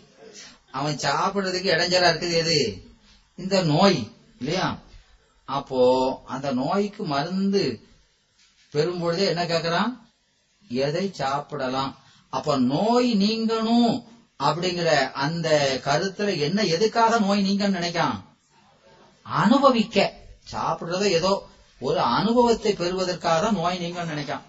அவன் 0.70 0.96
சாப்பிடுறதுக்கு 0.96 1.72
இடைஞ்சலா 1.72 2.10
இருக்குது. 2.10 2.32
எது? 2.32 2.82
இந்த 3.36 3.62
நோய் 3.62 4.16
இல்லையா? 4.38 4.78
அப்போ 5.44 6.22
அந்த 6.26 6.52
நோய்க்கு 6.52 7.04
மருந்து 7.04 7.86
பெறும்பொழுதே 8.72 9.26
என்ன 9.26 9.44
கேக்குறான் 9.44 9.98
எதை 10.68 11.10
சாப்பிடலாம்? 11.12 11.98
அப்ப 12.30 12.56
நோய் 12.58 13.14
நீங்கணும் 13.14 14.04
அப்படிங்கிற 14.38 15.12
அந்த 15.12 15.80
கருத்துல 15.84 16.38
என்ன 16.38 16.62
எதுக்காக 16.64 17.18
நோய் 17.18 17.46
நீங்கன்னு 17.48 17.78
நினைக்கான்? 17.78 18.22
அனுபவிக்க. 19.22 20.12
சாப்பிடுறத 20.52 21.02
ஏதோ 21.02 21.46
ஒரு 21.80 22.00
அனுபவத்தை 22.00 22.72
பெறுவதற்காக 22.72 23.40
தான் 23.40 23.54
நோய் 23.54 23.78
நீங்கன்னு 23.78 24.14
நினைக்கான். 24.14 24.40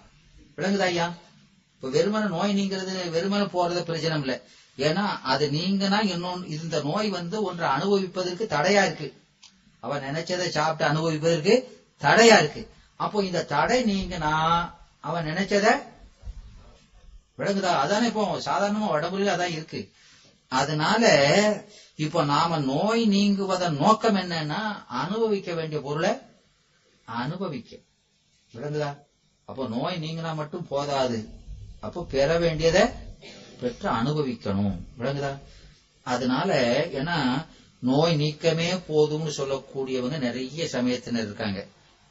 விளங்குதா 0.57 0.79
ஐயா? 0.79 1.13
இப்ப 1.75 1.99
வெறுமனை 1.99 2.29
நோய் 2.29 2.57
நீங்கிறது 2.59 2.93
வெறுமனை 3.13 3.45
போறது 3.45 3.81
பிரச்சனை 3.81 4.19
இல்லை. 4.19 4.41
ஏன்னா 4.77 5.21
அது 5.23 5.49
நீங்கன்னா 5.49 5.99
இன்னொன்று 6.05 6.47
இந்த 6.47 6.81
நோய் 6.81 7.09
வந்து 7.09 7.43
ஒன்று 7.43 7.65
அனுபவிப்பதற்கு 7.65 8.47
தடையா 8.49 8.83
இருக்கு. 8.85 9.23
அவன் 9.79 10.03
நினைச்சதை 10.03 10.47
சாப்பிட்டு 10.47 10.93
அனுபவிப்பதற்கு 10.93 11.53
தடையா 12.01 12.37
இருக்கு. 12.37 12.69
அப்போ 12.95 13.23
இந்த 13.23 13.43
தடை 13.43 13.83
நீங்கன்னா 13.83 14.33
அவன் 14.99 15.25
நினைச்சத 15.25 15.89
விளங்குதா? 17.37 17.73
அதானே 17.75 18.07
இப்போ 18.07 18.41
சாதாரணமா 18.45 18.89
உடம்புல 18.91 19.33
அதான் 19.35 19.51
இருக்கு. 19.51 19.91
அதனால 20.47 21.03
இப்போ 21.95 22.23
நாம 22.23 22.59
நோய் 22.59 23.07
நீங்குவதன் 23.07 23.77
நோக்கம் 23.77 24.15
என்னன்னா 24.15 24.85
அனுபவிக்க 24.87 25.53
வேண்டிய 25.53 25.81
பொருளை 25.81 26.09
அனுபவிக்க. 27.05 27.77
விளங்குதா? 28.53 28.97
அப்போ 29.45 29.67
நோய் 29.67 29.97
நீங்கினா 30.01 30.35
மட்டும் 30.35 30.67
போதாது. 30.67 31.29
அப்போ 31.79 32.03
பெற 32.03 32.37
வேண்டியதை 32.37 32.81
பெற்று 33.61 33.89
அனுபவிக்கணும். 33.89 34.77
விளங்குதா? 34.99 35.39
அதனால 36.03 36.79
ஏன்னா 36.93 37.45
நோய் 37.79 38.15
நீக்கமே 38.15 38.81
போதும்னு 38.89 39.31
சொல்லக்கூடியவங்க 39.37 40.17
நிறைய 40.19 40.67
சமயத்தினர் 40.67 41.23
இருக்காங்க. 41.23 41.65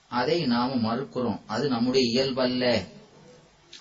அதை 0.09 0.47
நாம 0.47 0.75
மறுக்கிறோம். 0.75 1.41
அது 1.47 1.69
நம்முடைய 1.69 2.09
இயல்பல்ல. 2.09 2.85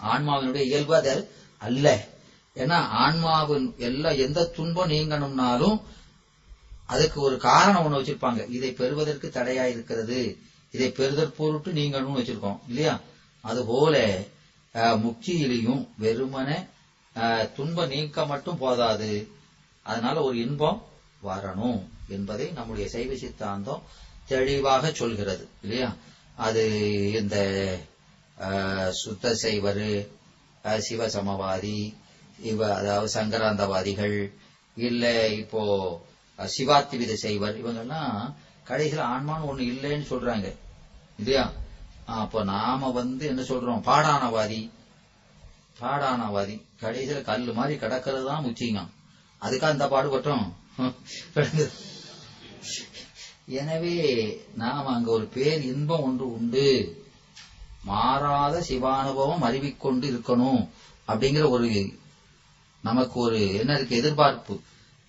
ஆன்மாவினுடைய 0.02 0.62
இயல்பு 0.62 0.96
அது 0.96 1.32
அல்ல. 1.58 2.08
ஏன்னா 2.56 2.74
ஆன்மாவின் 2.74 3.74
எல்லா 3.78 4.10
எந்த 4.10 4.46
துன்பம் 4.46 4.90
நீங்கணும்னாலும் 4.90 5.82
அதுக்கு 6.86 7.22
ஒரு 7.22 7.38
காரணம் 7.38 7.86
ஒண்ணு 7.86 7.98
வச்சிருப்பாங்க. 7.98 8.52
இதை 8.52 8.72
பெறுவதற்கு 8.72 9.32
தடையா 9.34 9.66
இருக்கிறது. 9.66 10.38
இதை 10.72 10.90
பெறுதற் 10.90 11.36
பொருட்டு 11.36 11.72
நீங்கணும்னு 11.72 12.20
வச்சிருக்கோம். 12.20 12.60
இல்லையா? 12.68 13.00
அது 13.42 13.66
போல 13.66 14.20
முக்தியிலையும் 14.74 15.88
வெறுமனே 15.98 16.56
துன்ப 17.56 17.86
நீக்க 17.86 18.26
மட்டும் 18.26 18.58
போதாது. 18.58 19.32
அதனால 19.84 20.22
ஒரு 20.22 20.38
இன்பம் 20.38 20.84
வரணும் 21.26 21.82
என்பதை 22.08 22.48
நம்முடைய 22.48 22.90
சைவ 22.90 23.16
சித்தாந்தம் 23.16 23.82
தெளிவாக 24.28 24.92
சொல்கிறது. 24.92 25.48
இல்லையா? 25.62 25.96
அது 26.36 26.64
இந்த 27.12 27.38
சுத்த 29.02 29.34
சைவரு 29.34 29.92
சிவசமவாதி 30.86 31.80
இவ 32.44 32.60
அதாவது 32.76 33.10
சங்கராந்தவாதிகள் 33.14 34.18
இல்ல 34.78 35.04
இப்போ 35.42 35.62
சிவாத்திவித 36.40 37.14
செய்வர் 37.14 37.60
இவங்கெல்லாம் 37.62 38.14
கடைசியில் 38.64 39.10
ஆன்மான்னு 39.14 39.48
ஒண்ணு 39.50 39.64
இல்லைன்னு 39.74 40.06
சொல்றாங்க. 40.12 40.48
இல்லையா? 41.18 41.46
அப்போ 42.06 42.40
நாம 42.44 42.92
வந்து 42.92 43.24
என்ன 43.28 43.42
சொல்றோம்? 43.42 43.82
பாடானவாதி. 43.82 44.62
பாடானவாதி. 45.82 46.56
கடைசியில் 46.80 47.28
கல் 47.30 47.46
மாதிரி 47.54 47.76
கிடக்கிறது 47.78 48.26
தான் 48.26 48.46
முச்சிங்கம் 48.46 48.90
அதுக்கா 49.42 49.68
அந்த 49.74 49.86
பாடுபட்டோம் 49.88 50.48
எனவே 53.60 53.96
நாம் 54.56 54.94
அங்க 54.96 55.10
ஒரு 55.12 55.26
பேர் 55.26 55.62
இன்பம் 55.62 56.06
ஒன்று 56.08 56.26
உண்டு. 56.38 56.66
மாறாத 57.84 58.62
சிவானுபவம் 58.62 59.42
அறிவிக்கொண்டு 59.42 60.08
இருக்கணும் 60.12 60.70
அப்படிங்கிற 61.08 61.50
ஒரு 61.50 61.92
நமக்கு 62.82 63.20
ஒரு 63.20 63.56
என்ன 63.56 63.76
இருக்கு 63.76 63.98
எதிர்பார்ப்பு. 63.98 64.60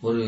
ஒரு 0.00 0.22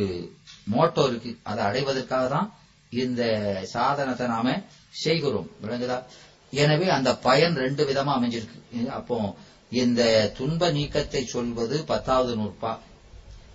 மோட்டோ 0.70 1.06
இருக்கு. 1.06 1.38
அதை 1.42 1.64
அடைவதற்காக 1.64 2.28
தான் 2.28 2.52
இந்த 2.90 3.22
சாதனத்தை 3.64 4.26
நாம 4.26 4.62
செய்கிறோம். 4.88 5.50
விளங்குதா? 5.62 6.02
எனவே 6.50 6.88
அந்த 6.88 7.16
பயன் 7.16 7.54
ரெண்டு 7.54 7.84
விதமா 7.84 8.12
அமைஞ்சிருக்கு. 8.18 8.88
அப்போ 8.88 9.34
இந்த 9.70 10.32
துன்ப 10.36 10.70
நீக்கத்தை 10.70 11.24
சொல்வது 11.24 11.84
பத்தாவது 11.84 12.36
நூற்பா 12.36 12.78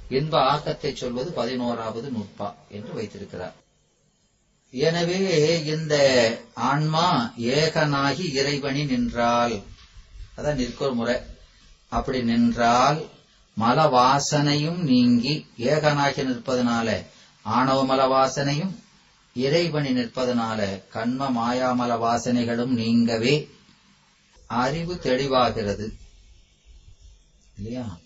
இன்ப 0.10 0.42
ஆக்கத்தை 0.42 0.96
சொல்வது 0.96 1.32
பதினோராவது 1.32 2.10
நூற்பா 2.10 2.54
என்று 2.70 2.94
வைத்திருக்கிறார். 2.94 3.54
எனவே 4.74 5.20
இந்த 5.66 5.96
ஆன்மா 6.54 7.34
ஏகனாகி 7.38 8.26
இறைவனி 8.34 8.86
நின்றால் 8.86 9.62
அதான் 10.38 10.56
நிற்கொரு 10.56 10.94
முறை 10.94 11.16
அப்படி 11.90 12.24
நின்றால் 12.24 13.00
மல 13.58 13.78
வாசனையும் 13.88 14.82
நீங்கி 14.82 15.48
ஏகனாகி 15.58 16.24
நிற்பதனால 16.24 17.06
ஆணவ 17.44 17.86
மல 17.86 18.02
வாசனையும் 18.08 18.74
இறைவனி 19.36 19.92
நிற்பதனால 19.92 20.60
கண்ம 20.90 21.30
மாயாமல 21.30 21.92
வாசனைகளும் 21.98 22.74
நீங்கவே 22.78 23.50
அறிவு 24.48 24.94
தெளிவாகிறது. 24.94 25.88
இல்லையா? 27.58 27.98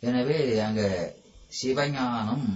எனவே 0.00 0.58
அங்க 0.58 1.12
சிவஞானம் 1.62 2.46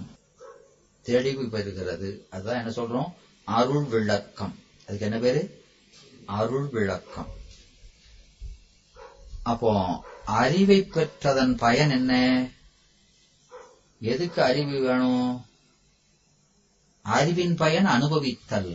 தெளிவு 1.02 1.42
பெறுகிறது. 1.42 2.08
அதுதான் 2.30 2.56
என்ன 2.56 2.72
சொல்றோம்? 2.76 3.10
அருள் 3.50 3.84
விளக்கம் 3.84 4.54
அதுக்கு 4.86 5.06
என்ன 5.06 5.18
பேரு? 5.18 5.42
அருள் 6.26 6.68
விளக்கம் 6.68 7.30
அப்போ 9.42 9.70
அறிவை 10.24 10.78
பெற்றதன் 10.80 11.54
பயன் 11.56 11.90
என்ன? 11.90 12.12
எதுக்கு 14.00 14.42
அறிவு 14.42 14.80
வேணும்? 14.80 15.46
அறிவின் 17.02 17.54
பயன் 17.54 17.86
அனுபவித்தல். 17.86 18.70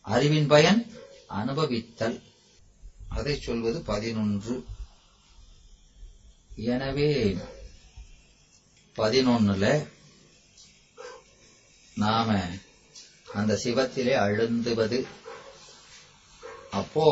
அறிவின் 0.00 0.46
பயன் 0.46 0.80
அனுபவித்தல். 1.28 2.18
அதை 3.08 3.34
சொல்வது 3.40 3.80
பதினொன்று. 3.82 4.56
எனவே 6.56 7.10
பதினொன்னுல 8.96 9.88
நாம 11.94 12.48
அந்த 13.38 13.54
சிவத்திலே 13.64 14.14
அழுந்துவது. 14.26 14.98
அப்போ 16.70 17.06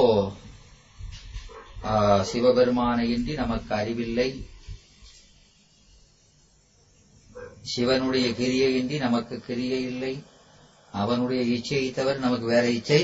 சிவபெருமானையின்றி 2.30 3.34
நமக்கு 3.34 3.72
அறிவில்லை. 3.74 4.28
சிவனுடைய 7.72 8.26
கிரியையின்றி 8.38 8.96
நமக்கு 9.06 9.37
கிரியை 9.40 9.82
இல்லை. 9.82 10.14
அவனுடைய 10.92 11.42
இச்சையை 11.56 11.90
தவிர 11.92 12.18
நமக்கு 12.18 12.46
வேற 12.46 12.64
இச்சை 12.70 13.02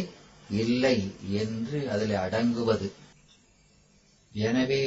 இல்லை 0.50 0.96
என்று 1.40 1.78
அதில் 1.90 2.14
அடங்குவது. 2.24 2.88
எனவே 4.32 4.84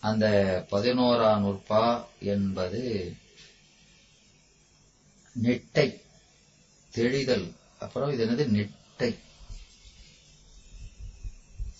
அந்த 0.00 0.26
பதினோரா 0.70 1.30
நுற்பா 1.44 1.86
என்பது 2.32 2.82
நெட்டை. 5.42 5.88
தெளிதல் 6.98 7.52
அப்புறம் 7.78 8.12
இது 8.12 8.26
என்னது? 8.26 8.46
நெட்டை. 8.46 9.18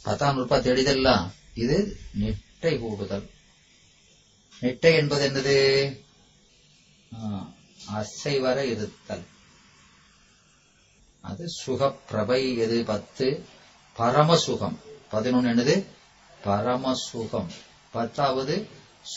பத்தாம் 0.03 0.37
நூற்பா 0.37 0.57
தெளிதல்லாம் 0.57 1.31
இது 1.55 1.97
நெட்டை 2.19 2.79
கூடுதல் 2.79 3.31
நெட்டை 4.61 4.95
என்பது 4.95 5.29
என்னது? 5.29 5.57
ஆ, 7.23 7.51
அசைவர 7.87 8.57
இருத்தல். 8.57 9.25
அது 11.21 11.47
சுகப்பிரபை 11.67 12.57
எது? 12.57 12.85
பத்து. 12.85 13.47
பரமசுகம். 13.99 14.77
பதினொன்னு 15.13 15.51
என்னது? 15.55 15.85
பரமசுகம். 16.45 17.51
பத்தாவது 17.93 18.67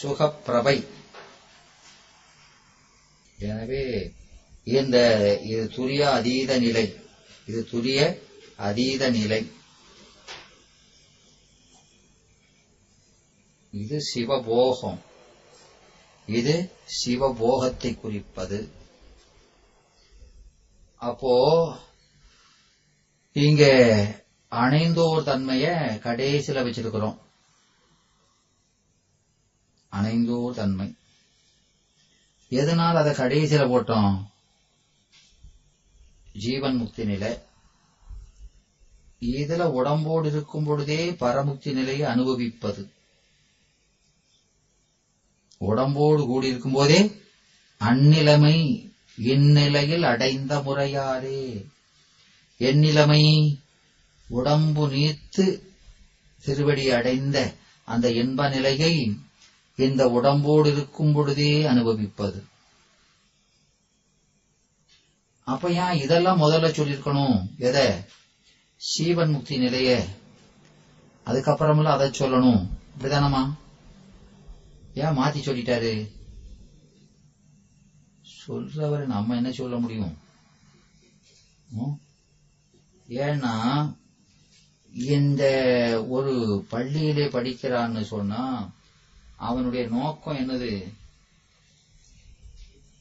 சுகப்பிரபை. 0.04 0.88
எனவே 3.38 4.12
இந்த 4.64 5.38
இது 5.44 5.68
துரிய 5.68 6.00
அதீத 6.00 6.60
நிலை. 6.60 6.96
இது 7.46 7.68
துரிய 7.72 8.22
அதீத 8.58 9.10
நிலை. 9.10 9.52
இது 13.72 14.02
சிவபோகம். 14.02 15.02
இது 16.26 16.72
சிவபோகத்தை 17.06 18.00
குறிப்பது. 18.00 18.72
அப்போ 20.96 21.78
இங்க 23.32 23.64
அணைந்தோர் 24.50 25.24
தன்மைய 25.24 25.68
கடைசியில 26.04 26.64
வச்சிருக்கிறோம். 26.64 27.18
அணைந்தோர் 29.90 30.56
தன்மை. 30.56 30.96
எதனால் 32.50 32.96
அதை 32.96 33.14
கடைசியில 33.14 33.70
போட்டோம்? 33.70 34.30
ஜீவன் 36.34 36.78
முக்தி 36.78 37.06
நிலை. 37.06 37.40
இதுல 39.20 39.64
உடம்போடு 39.72 40.28
இருக்கும் 40.28 40.64
பொழுதே 40.64 41.12
பரமுக்தி 41.12 41.74
நிலையை 41.74 42.08
அனுபவிப்பது. 42.08 42.92
உடம்போடு 45.58 46.26
கூடி 46.26 46.48
இருக்கும் 46.48 46.72
போதே 46.72 47.22
அந்நிலைமை 47.80 48.90
இந்நிலையில் 49.18 50.04
அடைந்த 50.04 50.60
முறையாரே 50.60 51.70
எந்நிலைமை 52.60 53.56
உடம்பு 54.28 54.88
நீத்து 54.88 55.64
திருவடி 56.44 56.90
அடைந்த 56.90 57.54
அந்த 57.84 58.12
இன்ப 58.12 58.50
நிலையை 58.50 59.18
இந்த 59.76 60.08
உடம்போடு 60.08 60.72
இருக்கும் 60.72 61.14
பொழுதே 61.14 61.64
அனுபவிப்பது. 61.66 62.44
அப்ப 65.52 65.72
ஏன் 65.72 66.02
இதெல்லாம் 66.02 66.42
முதல்ல 66.42 66.70
சொல்லியிருக்கணும்? 66.70 67.58
எதை? 67.58 67.88
சீவன் 68.78 69.32
முக்தி 69.32 69.58
நிலைய. 69.58 70.06
அதுக்கப்புறமெல்லாம் 71.26 71.96
அதை 71.96 72.10
சொல்லணும். 72.10 72.68
அப்படிதானம்மா 72.98 73.54
ஏன் 74.94 75.18
மாத்தி 75.18 75.42
சொல்லிட்டாரு? 75.48 76.12
சொல்றவரை 78.48 79.06
நம்ம 79.06 79.36
என்ன 79.36 79.52
சொல்ல 79.52 79.78
முடியும்? 79.78 80.18
ஏன்னா 83.10 83.54
இந்த 84.94 85.44
ஒரு 86.10 86.66
பள்ளியிலே 86.72 87.26
படிக்கிறான்னு 87.26 88.02
சொன்னா 88.02 88.72
அவனுடைய 89.36 89.88
நோக்கம் 89.88 90.38
என்னது? 90.38 90.94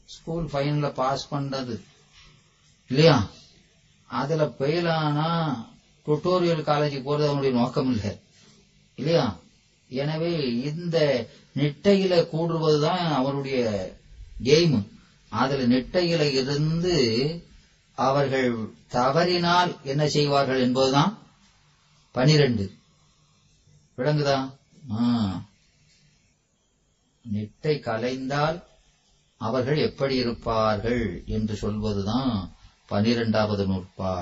ஸ்கூல் 0.05 0.47
ஃபைனல்ல 0.47 0.93
பாஸ் 0.93 1.35
பண்றது. 1.35 1.81
இல்லையா? 2.91 3.27
அதுல 4.07 4.45
ஃபெயில் 4.45 4.89
ஆனா 4.89 5.27
டுட்டோரியல் 6.07 6.63
காலேஜுக்கு 6.63 7.03
போறது 7.03 7.25
அவனுடைய 7.25 7.57
நோக்கம் 7.57 7.91
இல்லை 7.91 8.19
இல்லையா? 8.95 9.37
எனவே 9.89 10.59
இந்த 10.63 11.27
நெட்டையில 11.57 12.27
கூடுவதுதான் 12.33 13.13
அவருடைய 13.13 13.61
கேம் 14.43 14.91
அதுல 15.29 15.77
நெட்டையில 15.77 16.33
இருந்து 16.33 16.97
அவர்கள் 17.95 18.73
தவறினால் 18.87 19.77
என்ன 19.83 20.07
செய்வார்கள் 20.07 20.61
என்பதுதான் 20.61 21.19
பனிரெண்டு. 22.13 22.71
விளங்குதா? 23.99 24.39
ஆ. 24.93 25.43
நெட்டை 27.33 27.81
கலைந்தால் 27.81 28.63
அவர்கள் 29.37 29.77
எப்படி 29.77 30.15
இருப்பார்கள் 30.15 31.23
என்று 31.27 31.57
சொல்வதுதான் 31.57 32.55
பனிரெண்டாவது 32.91 33.65
நூற்பா 33.65 34.13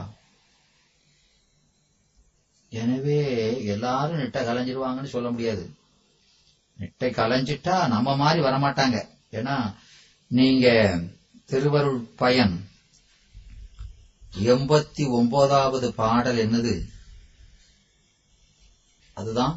எனவே 2.72 3.18
எல்லாரும் 3.64 4.18
நெட்டை 4.18 4.40
கலைஞ்சிருவாங்கன்னு 4.42 5.14
சொல்ல 5.14 5.28
முடியாது. 5.30 5.62
நெட்டை 6.78 7.08
கலைஞ்சிட்டா 7.10 7.86
நம்ம 7.86 8.14
மாதிரி 8.14 8.40
வரமாட்டாங்க. 8.40 8.96
ஏன்னா 9.32 9.54
நீங்க 10.30 10.66
திருவருள் 11.44 12.00
பயன் 12.16 12.54
எண்பத்தி 14.34 15.04
ஒன்பதாவது 15.10 15.86
பாடல் 15.92 16.40
என்னது? 16.44 16.74
அதுதான். 19.16 19.54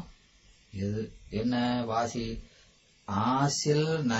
எது 0.72 1.00
என்ன 1.30 1.54
வாசி? 1.82 2.24
ஆசில் 3.08 3.86
ந 4.08 4.14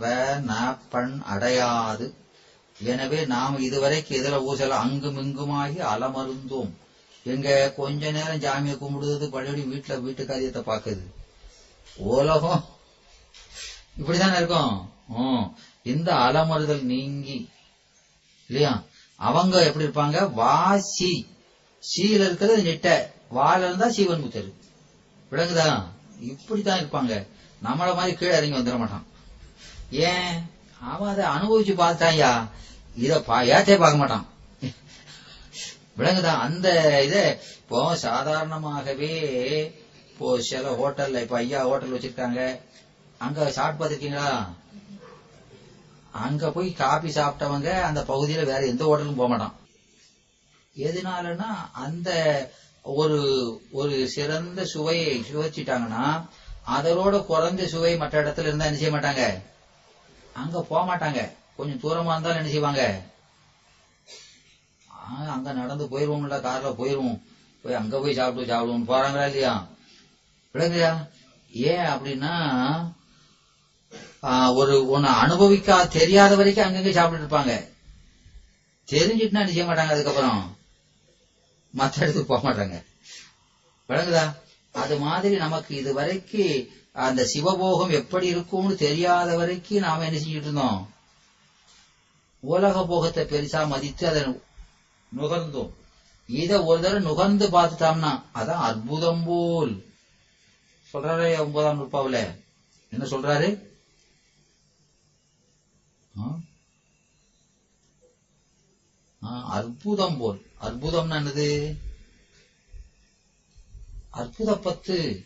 வ 0.00 0.04
ந 0.46 0.52
பண் 0.90 1.20
அடையாது. 1.26 2.06
எனவே 2.82 3.24
நாம் 3.26 3.58
இதுவரைக்கு 3.58 4.12
இதுல 4.18 4.36
ஊசல 4.50 4.68
அங்கும் 4.68 5.18
இங்குமாகி 5.18 5.78
அலமருந்தோம். 5.92 6.70
எங்க 7.24 7.72
கொஞ்ச 7.76 8.10
நேரம் 8.10 8.42
ஜாமியை 8.44 8.74
கும்பிடுறது 8.74 9.26
பழையபடி 9.28 9.64
வீட்டுல 9.72 10.00
வீட்டு 10.00 10.26
காரியத்தை 10.26 10.62
பாக்குது 10.62 11.04
உலகம் 11.96 12.64
இப்படிதானே 14.00 14.36
இருக்கும்? 14.36 14.74
இந்த 15.82 16.14
அலமறுதல் 16.14 16.82
நீங்கி 16.82 17.48
இல்லையா? 18.46 18.82
அவங்க 19.16 19.64
எப்படி 19.64 19.86
இருப்பாங்க? 19.86 20.32
வாசி 20.32 21.12
சீல 21.82 22.22
இருக்கிறது 22.26 22.62
நிட்ட. 22.62 22.88
வாழ 23.30 23.58
இருந்தா 23.66 23.86
சீவன் 23.88 24.22
முத்தரு. 24.24 24.50
விளங்குதா? 25.30 25.68
இப்படித்தான் 26.20 26.80
இருப்பாங்க. 26.80 27.14
நம்மள 27.64 27.90
மாதிரி 27.98 28.12
கீழே 28.16 28.36
இறங்கி 28.36 28.56
வந்துட 28.58 28.78
மாட்டான். 28.78 29.06
ஏன்? 29.90 30.36
அவன் 30.80 31.12
அதை 31.12 31.24
அனுபவிச்சு 31.34 31.74
பார்த்தாயா 31.74 32.32
இத 32.98 33.18
பா- 33.18 33.46
ஏத்தே 33.46 33.78
பார்க்க 33.78 33.96
மாட்டான். 33.96 34.24
விளங்குதான் 35.96 36.40
அந்த 36.40 36.68
இத 37.02 37.38
இப்போ 37.60 37.96
சாதாரணமாகவே 37.96 39.12
இப்போ 40.12 40.40
சில 40.40 40.72
ஹோட்டல்ல 40.72 41.20
இப்ப 41.20 41.36
ஐயா 41.36 41.62
ஹோட்டல் 41.62 41.92
வச்சிருக்காங்க. 41.92 42.58
அங்க 43.18 43.50
சாப்பிட்டு 43.50 43.80
பார்த்துருக்கீங்களா? 43.80 44.46
அங்க 46.12 46.50
போய் 46.50 46.72
காபி 46.72 47.10
சாப்பிட்டவங்க 47.10 47.82
அந்த 47.82 48.00
பகுதியில 48.00 48.44
வேற 48.44 48.64
எந்த 48.64 48.84
ஹோட்டலும் 48.84 49.14
போக 49.14 49.28
மாட்டான். 49.28 49.54
எதனாலன்னா 50.76 51.50
அந்த 51.72 52.10
ஒரு 52.82 53.18
ஒரு 53.70 54.08
சிறந்த 54.08 54.64
சுவையை 54.64 55.24
சுவைச்சிட்டாங்கன்னா 55.32 56.04
அதனோட 56.68 57.24
குறைஞ்ச 57.28 57.64
சுவை 57.64 57.96
மற்ற 57.96 58.22
இடத்துல 58.22 58.40
இருந்தா 58.40 58.64
என்ன 58.64 58.78
செய்ய 58.78 58.96
மாட்டாங்க? 58.96 59.22
அங்க 60.34 60.62
போக 60.62 60.96
மாட்டாங்க. 60.96 61.20
கொஞ்சம் 61.58 61.80
தூரமா 61.82 62.12
இருந்தாலும் 62.12 62.40
என்ன 62.40 62.50
செய்வாங்க? 62.50 62.82
அங்க 65.34 65.50
நடந்து 65.52 65.84
போயிருவோம்ல 65.92 66.36
கார்ல 66.46 66.68
போயிருவோம். 66.78 67.16
போய் 67.64 67.78
அங்க 67.80 67.94
போய் 68.02 68.18
சாப்பிட்டு 68.18 68.50
சாப்பிடுவோம் 68.50 68.88
போறாங்களா 68.90 69.24
இல்லையா? 69.28 69.52
விளங்குதா 70.54 70.92
ஏன் 71.52 71.86
அப்படின்னா 71.92 72.32
ஒரு 74.60 74.74
ஒன்னு 74.94 75.08
அனுபவிக்கா 75.22 75.76
தெரியாத 75.96 76.32
வரைக்கும் 76.38 76.66
அங்கங்க 76.66 76.90
சாப்பிட்டு 76.96 77.22
இருப்பாங்க. 77.22 77.52
தெரிஞ்சிட்டுனா 78.88 79.42
என்ன 79.42 79.52
செய்ய 79.54 79.66
மாட்டாங்க 79.68 79.94
அதுக்கப்புறம்? 79.94 80.40
மத்த 81.74 82.02
இடத்துக்கு 82.02 82.30
போக 82.30 82.42
மாட்டாங்க. 82.42 82.76
விளங்குதா 83.88 84.24
அது 84.74 84.94
மாதிரி 85.04 85.34
நமக்கு 85.44 85.70
இது 85.80 85.90
வரைக்கும் 85.98 86.64
அந்த 87.06 87.20
சிவபோகம் 87.32 87.96
எப்படி 87.98 88.26
இருக்கும்னு 88.32 88.74
தெரியாத 88.86 89.34
வரைக்கும் 89.40 89.84
நாம 89.86 90.04
என்ன 90.06 90.18
செஞ்சுட்டு 90.18 90.48
இருந்தோம்? 90.48 90.78
உலக 92.40 92.84
போகத்தை 92.84 93.24
பெருசா 93.24 93.66
மதித்து 93.66 94.06
அதை 94.06 94.22
நுகர்ந்தோம். 95.16 95.70
இத 96.26 96.62
ஒரு 96.62 96.80
தடவை 96.80 97.02
நுகர்ந்து 97.02 97.46
பார்த்துட்டோம்னா 97.48 98.20
அதான் 98.34 98.64
அற்புதம் 98.68 99.22
போல். 99.24 99.84
சொல்றாரு 100.92 101.38
ஒன்பதாம் 101.38 101.78
நூற்பாவில. 101.78 102.40
என்ன 102.90 103.04
சொல்றாரு? 103.04 103.66
அற்புதம் 109.20 110.16
போல். 110.16 110.40
அற்புதம்னா 110.60 111.16
என்னது? 111.20 111.76
அற்புத 114.10 114.56
பத்து. 114.56 115.24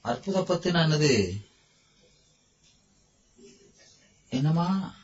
அற்புத 0.00 0.40
பத்துனா 0.40 0.78
என்னது? 0.86 1.42
என்னமா 4.28 4.94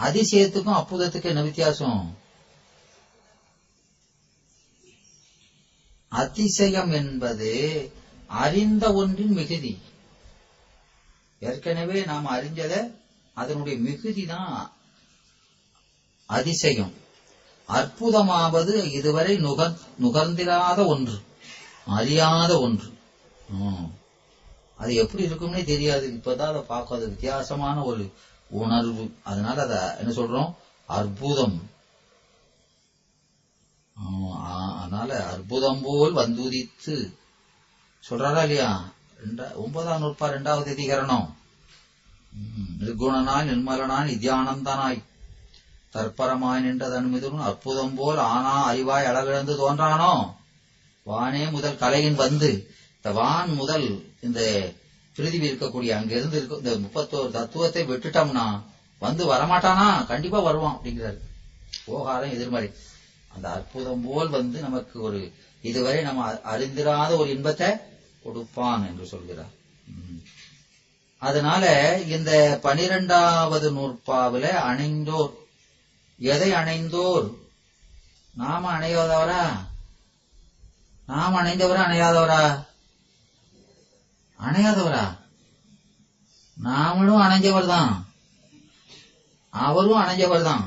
அதிசயத்துக்கும் 0.00 0.78
அற்புதத்துக்கும் 0.78 1.32
என்ன 1.32 1.42
வித்தியாசம்? 1.42 2.16
அதிசயம் 6.08 6.92
என்பது 6.92 7.50
அறிந்த 8.26 8.92
ஒன்றின் 8.92 9.32
மிகுதி. 9.32 9.78
ஏற்கனவே 11.40 12.04
நாம் 12.04 12.26
அறிஞ்சத 12.26 12.94
அதனுடைய 13.34 13.78
மிகுதி 13.78 14.26
தான் 14.26 14.72
அதிசயம். 16.26 16.94
அற்புதமாவது 17.68 18.90
இதுவரை 18.92 19.36
நுகர் 19.36 19.78
நுகர்ந்திராத 20.02 20.86
ஒன்று 20.86 21.18
அறியாத 21.86 22.60
ஒன்று. 22.60 22.94
அது 24.76 24.94
எப்படி 24.94 25.22
இருக்கும்னே 25.22 25.64
தெரியாது. 25.64 26.06
இப்பதான் 26.08 26.50
அதை 26.50 26.60
பார்க்க 26.60 26.94
அது 26.94 27.08
வித்தியாசமான 27.08 27.82
ஒரு 27.82 28.12
உணர்வு. 28.48 29.14
அதனால 29.24 29.62
அத 29.62 29.96
என்ன 29.96 30.12
சொல்றோம்? 30.12 30.54
அற்புதம். 30.86 31.70
அதனால 34.76 35.26
அற்புதம் 35.26 35.80
போல் 35.82 36.14
வந்துதித்து. 36.14 37.14
சொல்றாரா 38.08 38.42
இல்லையா? 38.42 38.88
ஒன்பதாம் 39.54 40.02
நூற்பா 40.02 40.28
இரண்டாவது 40.28 40.74
அதிகரணம். 40.74 41.34
நிர்குணனாய் 42.80 43.46
நிர்மலனாய் 43.46 44.10
நித்யானந்தனாய். 44.10 45.02
தற்பரமாய் 45.92 46.62
நின்றதன் 46.62 47.08
மிதுன் 47.08 47.38
அற்புதம் 47.38 47.94
போல் 47.94 48.18
ஆனா 48.18 48.72
அறிவாய் 48.72 49.06
அழகிழந்து 49.06 49.56
தோன்றானோ? 49.56 50.34
வானே 51.02 51.50
முதல் 51.50 51.78
கலையின் 51.78 52.14
வந்து. 52.14 52.74
இந்த 52.96 53.12
வான் 53.12 53.54
முதல் 53.54 54.14
இந்த 54.20 54.72
பிரிதிவி 55.16 55.48
இருக்கக்கூடிய 55.48 55.90
அங்கிருந்து 55.90 56.36
இருக்க 56.36 56.56
இந்த 56.56 56.76
முப்பத்தோரு 56.76 57.30
தத்துவத்தை 57.30 57.88
விட்டுட்டோம்னா 57.88 58.62
வந்து 58.98 59.32
வரமாட்டானா? 59.32 60.06
கண்டிப்பா 60.06 60.38
வருவான் 60.38 60.80
அப்படிங்கிறாரு. 60.82 61.18
ஓகாரம் 61.84 62.30
எதிர்மறை. 62.30 62.74
அந்த 63.34 63.50
அற்புதம் 63.50 64.04
போல் 64.06 64.28
வந்து 64.28 64.60
நமக்கு 64.60 65.00
ஒரு 65.00 65.32
இதுவரை 65.62 66.02
நம்ம 66.02 66.32
அறிந்திராத 66.32 67.16
ஒரு 67.16 67.30
இன்பத்தை 67.30 67.72
கொடுப்பான் 68.22 68.86
என்று 68.86 69.06
சொல்கிறார். 69.06 69.54
அதனால 71.18 71.96
இந்த 71.98 72.58
பனிரெண்டாவது 72.62 73.72
நூற்பாவில 73.72 74.42
அணைந்தோர். 74.42 75.32
எதை 76.18 76.52
அணைந்தோர்? 76.52 77.34
நாம 78.34 78.78
அணையாதவரா? 78.78 79.66
நாம் 81.06 81.34
அணைந்தவரா 81.34 81.84
அணையாதவரா? 81.88 82.66
அணையாதவரா? 84.40 85.04
நாமளும் 86.62 87.22
அணைஞ்சவர் 87.22 87.66
தான் 87.66 87.92
அவரும் 89.50 90.00
அணைஞ்சவர் 90.00 90.42
தான் 90.42 90.64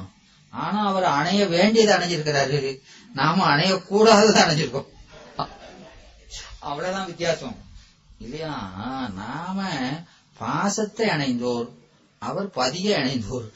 ஆனா 0.54 0.86
அவர் 0.88 1.04
அணைய 1.04 1.48
வேண்டியது 1.48 1.92
அணைஞ்சிருக்கிறாரு. 1.96 2.82
நாம 3.14 3.56
அணையக்கூடாதது 3.56 4.40
அணைஞ்சிருக்கோம். 4.44 4.88
அவ்வளவுதான் 6.60 7.06
வித்தியாசம். 7.06 7.58
இல்லையா? 8.20 8.54
நாம 9.16 9.58
பாசத்தை 10.38 11.10
அணைந்தோர் 11.10 11.68
அவர் 12.20 12.50
பதிய 12.50 12.98
அணைந்தோர். 13.00 13.48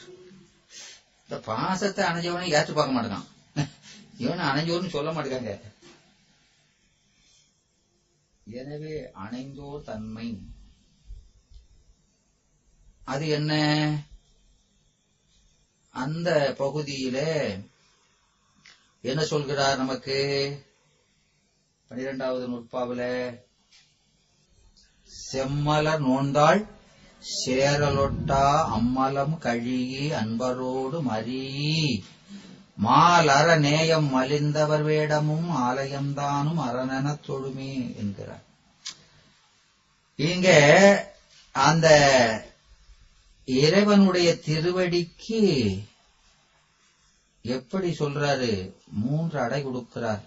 இந்த 1.30 1.40
பாசத்தை 1.46 2.06
அணைஞ்சவனை 2.06 2.48
ஏற்று 2.48 2.74
பார்க்க 2.74 2.96
மாட்டேங்கான் 2.96 3.30
இவன் 4.18 4.40
அணைஞ்சோர்னு 4.40 4.90
சொல்ல 4.90 5.12
மாட்டேங்க 5.12 5.54
எனவே 8.46 9.10
அணைந்தோர் 9.14 9.82
தன்மை. 9.82 10.40
அது 13.04 13.28
என்ன? 13.28 13.54
அந்த 15.90 16.54
பகுதியில 16.58 17.18
என்ன 19.02 19.24
சொல்கிறார் 19.24 19.76
நமக்கு? 19.76 20.18
பனிரெண்டாவது 21.88 22.48
நுட்பாவில 22.48 23.34
செம்மலர் 25.32 26.00
நோந்தாள் 26.00 26.66
சேரலொட்டா 27.46 28.66
அம்மலம் 28.76 29.38
கழுகி 29.38 30.12
அன்பரோடு 30.12 31.02
மறி. 31.02 32.04
மாலர 32.82 33.60
நேயம் 33.60 34.16
மலிந்தவர் 34.16 34.82
வேடமும் 34.82 35.50
ஆலயம்தானும் 35.50 36.60
அரணனத் 36.60 37.26
தொழுமே 37.28 37.96
என்கிறார். 37.96 38.44
இங்க 40.16 41.14
அந்த 41.52 41.90
இறைவனுடைய 43.46 44.34
திருவடிக்கு 44.34 45.78
எப்படி 47.42 47.90
சொல்றாரு? 47.90 48.74
மூன்று 48.88 49.40
அடை 49.40 49.66
கொடுக்கிறார் 49.66 50.22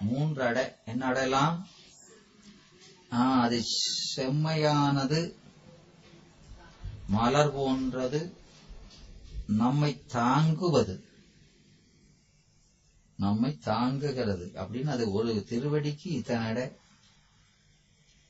மூன்று 0.00 0.44
அடை. 0.44 0.64
என்ன 0.84 1.06
அடையலாம்? 1.06 1.68
ஆஹ் 3.10 3.40
அது 3.40 3.62
செம்மையானது 4.16 5.34
மலர் 7.06 7.52
போன்றது 7.52 8.41
நம்மை 9.46 10.06
தாங்குவது. 10.06 11.04
நம்மை 13.16 13.58
தாங்குகிறது. 13.64 14.50
அப்படின்னு 14.54 14.88
அது 14.88 15.12
ஒரு 15.12 15.46
திருவடிக்கு 15.48 16.00
இத்தனை 16.02 16.46
அடை. 16.46 16.72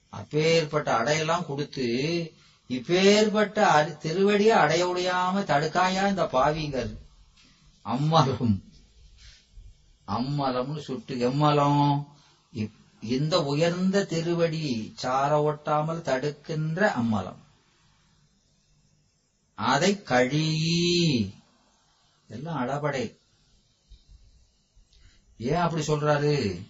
அப்பேற்பட்ட 0.09 0.99
அடையெல்லாம் 0.99 1.47
கொடுத்து 1.47 1.87
இப்பேற்பட்ட 2.69 3.63
அடி- 3.63 4.07
திருவடியை 4.07 4.47
அடைய 4.47 4.89
உடையாம 4.89 5.39
தடுக்காயா 5.39 6.09
இந்த 6.09 6.25
பாவிங்கள் 6.25 6.97
அம்மலம். 7.85 8.63
அம்மலம்னு 10.07 10.79
சுட்டு 10.79 11.15
எம்மலம்? 11.15 12.07
இப்- 12.55 12.73
இந்த 13.01 13.45
உயர்ந்த 13.45 14.05
திருவடி 14.05 14.93
சார 14.97 15.53
ஒட்டாமல் 15.53 16.01
தடுக்கின்ற 16.01 16.95
அம்மலம். 16.97 17.42
அதை 19.63 20.03
கழி. 20.03 20.47
எல்லாம் 22.29 22.57
அடபடை 22.57 23.19
ஏன் 25.39 25.55
அப்படி 25.55 25.83
சொல்றாரு? 25.87 26.65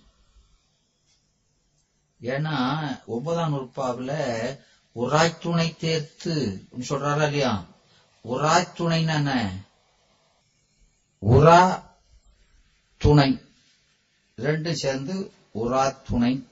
ஏன்னா 2.20 2.55
ஒன்பதாம் 3.05 3.52
நூற்பாவில 3.52 4.11
உராய்த்துணை 4.94 5.76
தேர்த்து 5.76 6.66
சொல்றாரா 6.88 7.22
இல்லையா? 7.22 7.64
உராய்த்துணைன்னு 8.24 9.14
என்ன 9.14 9.52
உரா 11.22 11.83
துணை. 12.96 13.40
ரெண்டும் 14.37 14.72
சேர்ந்து 14.72 15.31
உரா 15.55 16.02
துணை. 16.02 16.46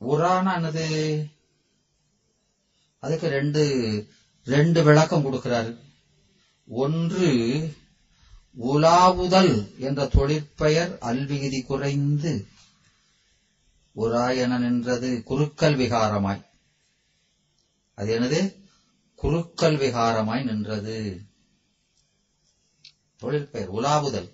உரானா 0.00 0.50
என்னது? 0.58 0.86
அதுக்கு 3.02 3.28
ரெண்டு 3.28 3.62
ரெண்டு 4.44 4.82
விளக்கம் 4.82 5.32
கொடுக்கிறாரு. 5.32 5.78
ஒன்று 6.68 7.28
உலாவுதல் 8.62 9.78
என்ற 9.78 10.06
தொழிற்பெயர் 10.06 10.98
அல்விகுதி 10.98 11.62
குறைந்து 11.62 12.46
உராயன 13.96 14.58
நின்றது 14.58 15.22
குறுக்கல் 15.24 15.76
விகாரமாய். 15.76 16.44
அது 17.94 18.10
எனது 18.10 18.56
குறுக்கல் 19.22 19.76
விகாரமாய் 19.76 20.42
நின்றது. 20.42 21.20
தொழிற்பெயர் 23.16 23.74
உலாவுதல். 23.74 24.30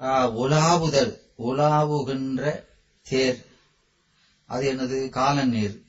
ஆ, 0.00 0.30
உலாவுதல் 0.30 1.18
உலாவுகின்ற 1.38 2.64
தேர். 3.02 3.44
அது 4.46 4.66
எனது 4.66 5.08
காலநீர். 5.12 5.85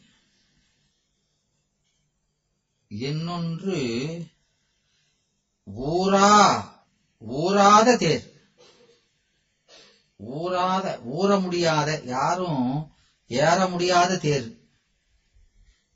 இன்னொன்று 2.91 3.78
ஊரா 5.91 6.30
ஊராத 7.21 7.95
தேர். 7.95 8.23
ஊராத 10.19 10.86
ஊற 11.17 11.41
முடியாத 11.41 11.89
யாரும் 12.06 12.63
ஏற 13.30 13.67
முடியாத 13.67 14.17
தேர். 14.17 14.47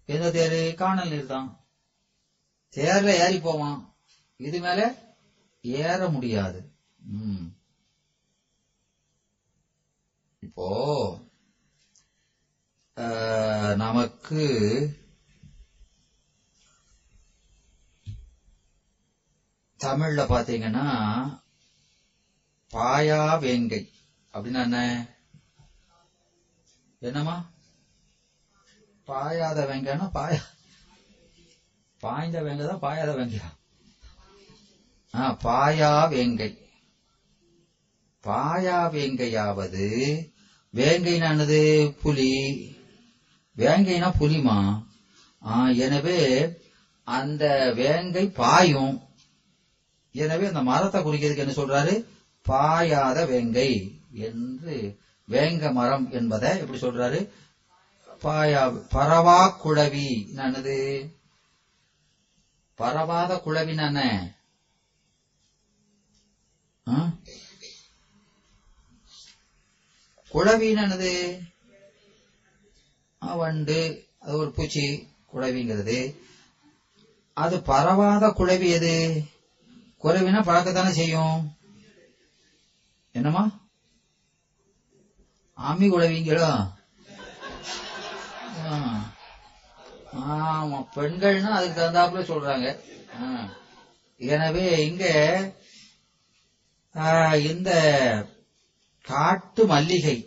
எந்த 0.10 0.30
தேரு? 0.30 0.74
காணல் 0.74 1.10
நீர் 1.10 1.26
தான். 1.26 1.48
தேர்ல 2.74 3.10
ஏறி 3.18 3.38
போவான். 3.38 3.80
இது 4.40 4.60
மேல 4.60 4.80
ஏற 5.64 6.08
முடியாது. 6.08 6.60
உம் 7.14 7.44
இப்போ 10.44 10.70
ஆஹ், 12.98 13.76
நமக்கு 13.76 14.42
தமிழ்ல 19.84 20.22
பாத்தீங்கன்னா 20.32 20.86
பாயா 22.74 23.34
வேங்கை. 23.40 23.82
அப்படின்னா 24.34 24.62
என்ன? 24.62 25.06
என்னம்மா? 27.00 27.36
பாயாத 29.08 29.66
வெங்காயம்னா 29.66 30.08
பாயா. 30.14 30.42
பாய்ந்த 32.04 32.42
வெங்கை 32.42 32.66
தான் 32.66 32.84
பாயாத 32.86 33.10
வெங்கையா? 33.14 33.48
ஆ 35.14 35.32
பாயா 35.44 36.08
வேங்கை. 36.08 36.50
பாயா 38.24 38.78
வேங்கையாவது 38.94 39.86
வேங்கைனானது 40.74 41.60
புலி. 42.02 42.32
வேங்கைனா 43.58 44.10
புலிமா 44.20 44.58
எனவே 45.76 46.20
அந்த 47.08 47.72
வேங்கை 47.76 48.26
பாயும். 48.28 49.11
எனவே 50.14 50.46
அந்த 50.46 50.62
மரத்தை 50.62 51.00
குறிக்கிறதுக்கு 51.02 51.44
என்ன 51.46 51.54
சொல்றாரு? 51.56 51.94
பாயாத 52.46 53.18
வேங்கை 53.26 53.70
என்று 54.10 54.76
வேங்க 55.28 55.72
மரம் 55.72 56.06
என்பதை 56.12 56.50
எப்படி 56.60 56.80
சொல்றாரு? 56.80 57.20
பாயா 58.24 58.62
பரவா 58.94 59.40
குழவி 59.64 60.08
என்னது? 60.36 60.78
பரவாத 62.80 63.32
குழவி 63.46 63.74
என்ன 63.78 64.00
குழவி 70.32 70.68
என்னது? 70.82 71.14
வண்டு. 73.42 73.80
அது 74.20 74.36
ஒரு 74.38 74.50
பூச்சி 74.52 74.84
குழவிங்கிறது. 75.34 75.98
அது 77.38 77.56
பரவாத 77.62 78.24
குழவி 78.38 78.68
எது? 78.78 78.96
குறைவினா 80.04 80.40
பழக்கத்தானே 80.46 80.92
செய்யும். 81.00 81.40
என்னம்மா? 83.16 83.44
ஆமி 85.58 85.88
குழவிங்களோ? 85.90 86.50
ஆமா 90.32 90.80
பெண்கள்னா 90.96 91.52
அதுக்கு 91.58 91.76
தகுந்தாப்புல 91.78 92.24
சொல்றாங்க. 92.32 92.68
எனவே 94.20 94.66
இங்க 94.88 95.06
இந்த 97.52 97.72
காட்டு 99.08 99.62
மல்லிகை 99.72 100.18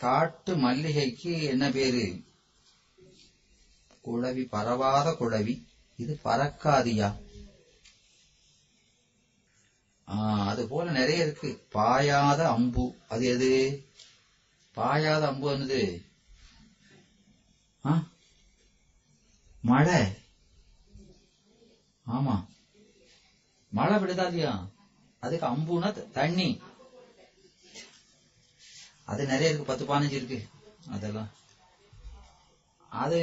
காட்டு 0.00 0.52
மல்லிகைக்கு 0.64 1.32
என்ன 1.52 1.64
பேரு? 1.76 2.04
குழவி 4.04 4.44
பரவாத 4.54 5.08
குழவி 5.20 5.54
இது 5.98 6.12
பறக்காதியா? 6.26 7.08
அது 10.18 10.66
போல 10.66 10.90
நிறைய 10.90 11.22
இருக்கு. 11.22 11.66
பாயாத 11.72 12.48
அம்பு. 12.48 12.94
அது 13.08 13.24
எது? 13.24 13.82
பாயாத 14.74 15.26
அம்பு 15.26 15.56
என்னது? 15.56 16.04
ஆ? 17.86 18.02
மழை. 19.60 20.16
ஆமா. 22.06 22.44
மழை 23.70 23.98
விடுதா 23.98 24.24
இல்லையா 24.24 24.68
அதுக்கு 25.20 25.46
அம்புனா 25.46 26.10
தண்ணி. 26.10 26.60
அது 29.04 29.24
நிறைய 29.24 29.48
இருக்கு. 29.48 29.66
பத்து 29.66 29.84
பதினஞ்சு 29.84 30.10
இருக்கு. 30.10 30.48
அதெல்லாம். 30.90 31.28
அது 32.90 33.20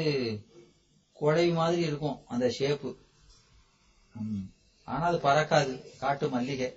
குடை 1.13 1.51
மாதிரி 1.51 1.81
இருக்கும். 1.81 2.23
அந்த 2.27 2.53
ஷேப்பு 2.59 2.95
ஆனா 4.87 5.05
அது 5.05 5.17
பறக்காது. 5.23 5.73
காட்டு 5.97 6.27
மல்லிகை. 6.27 6.67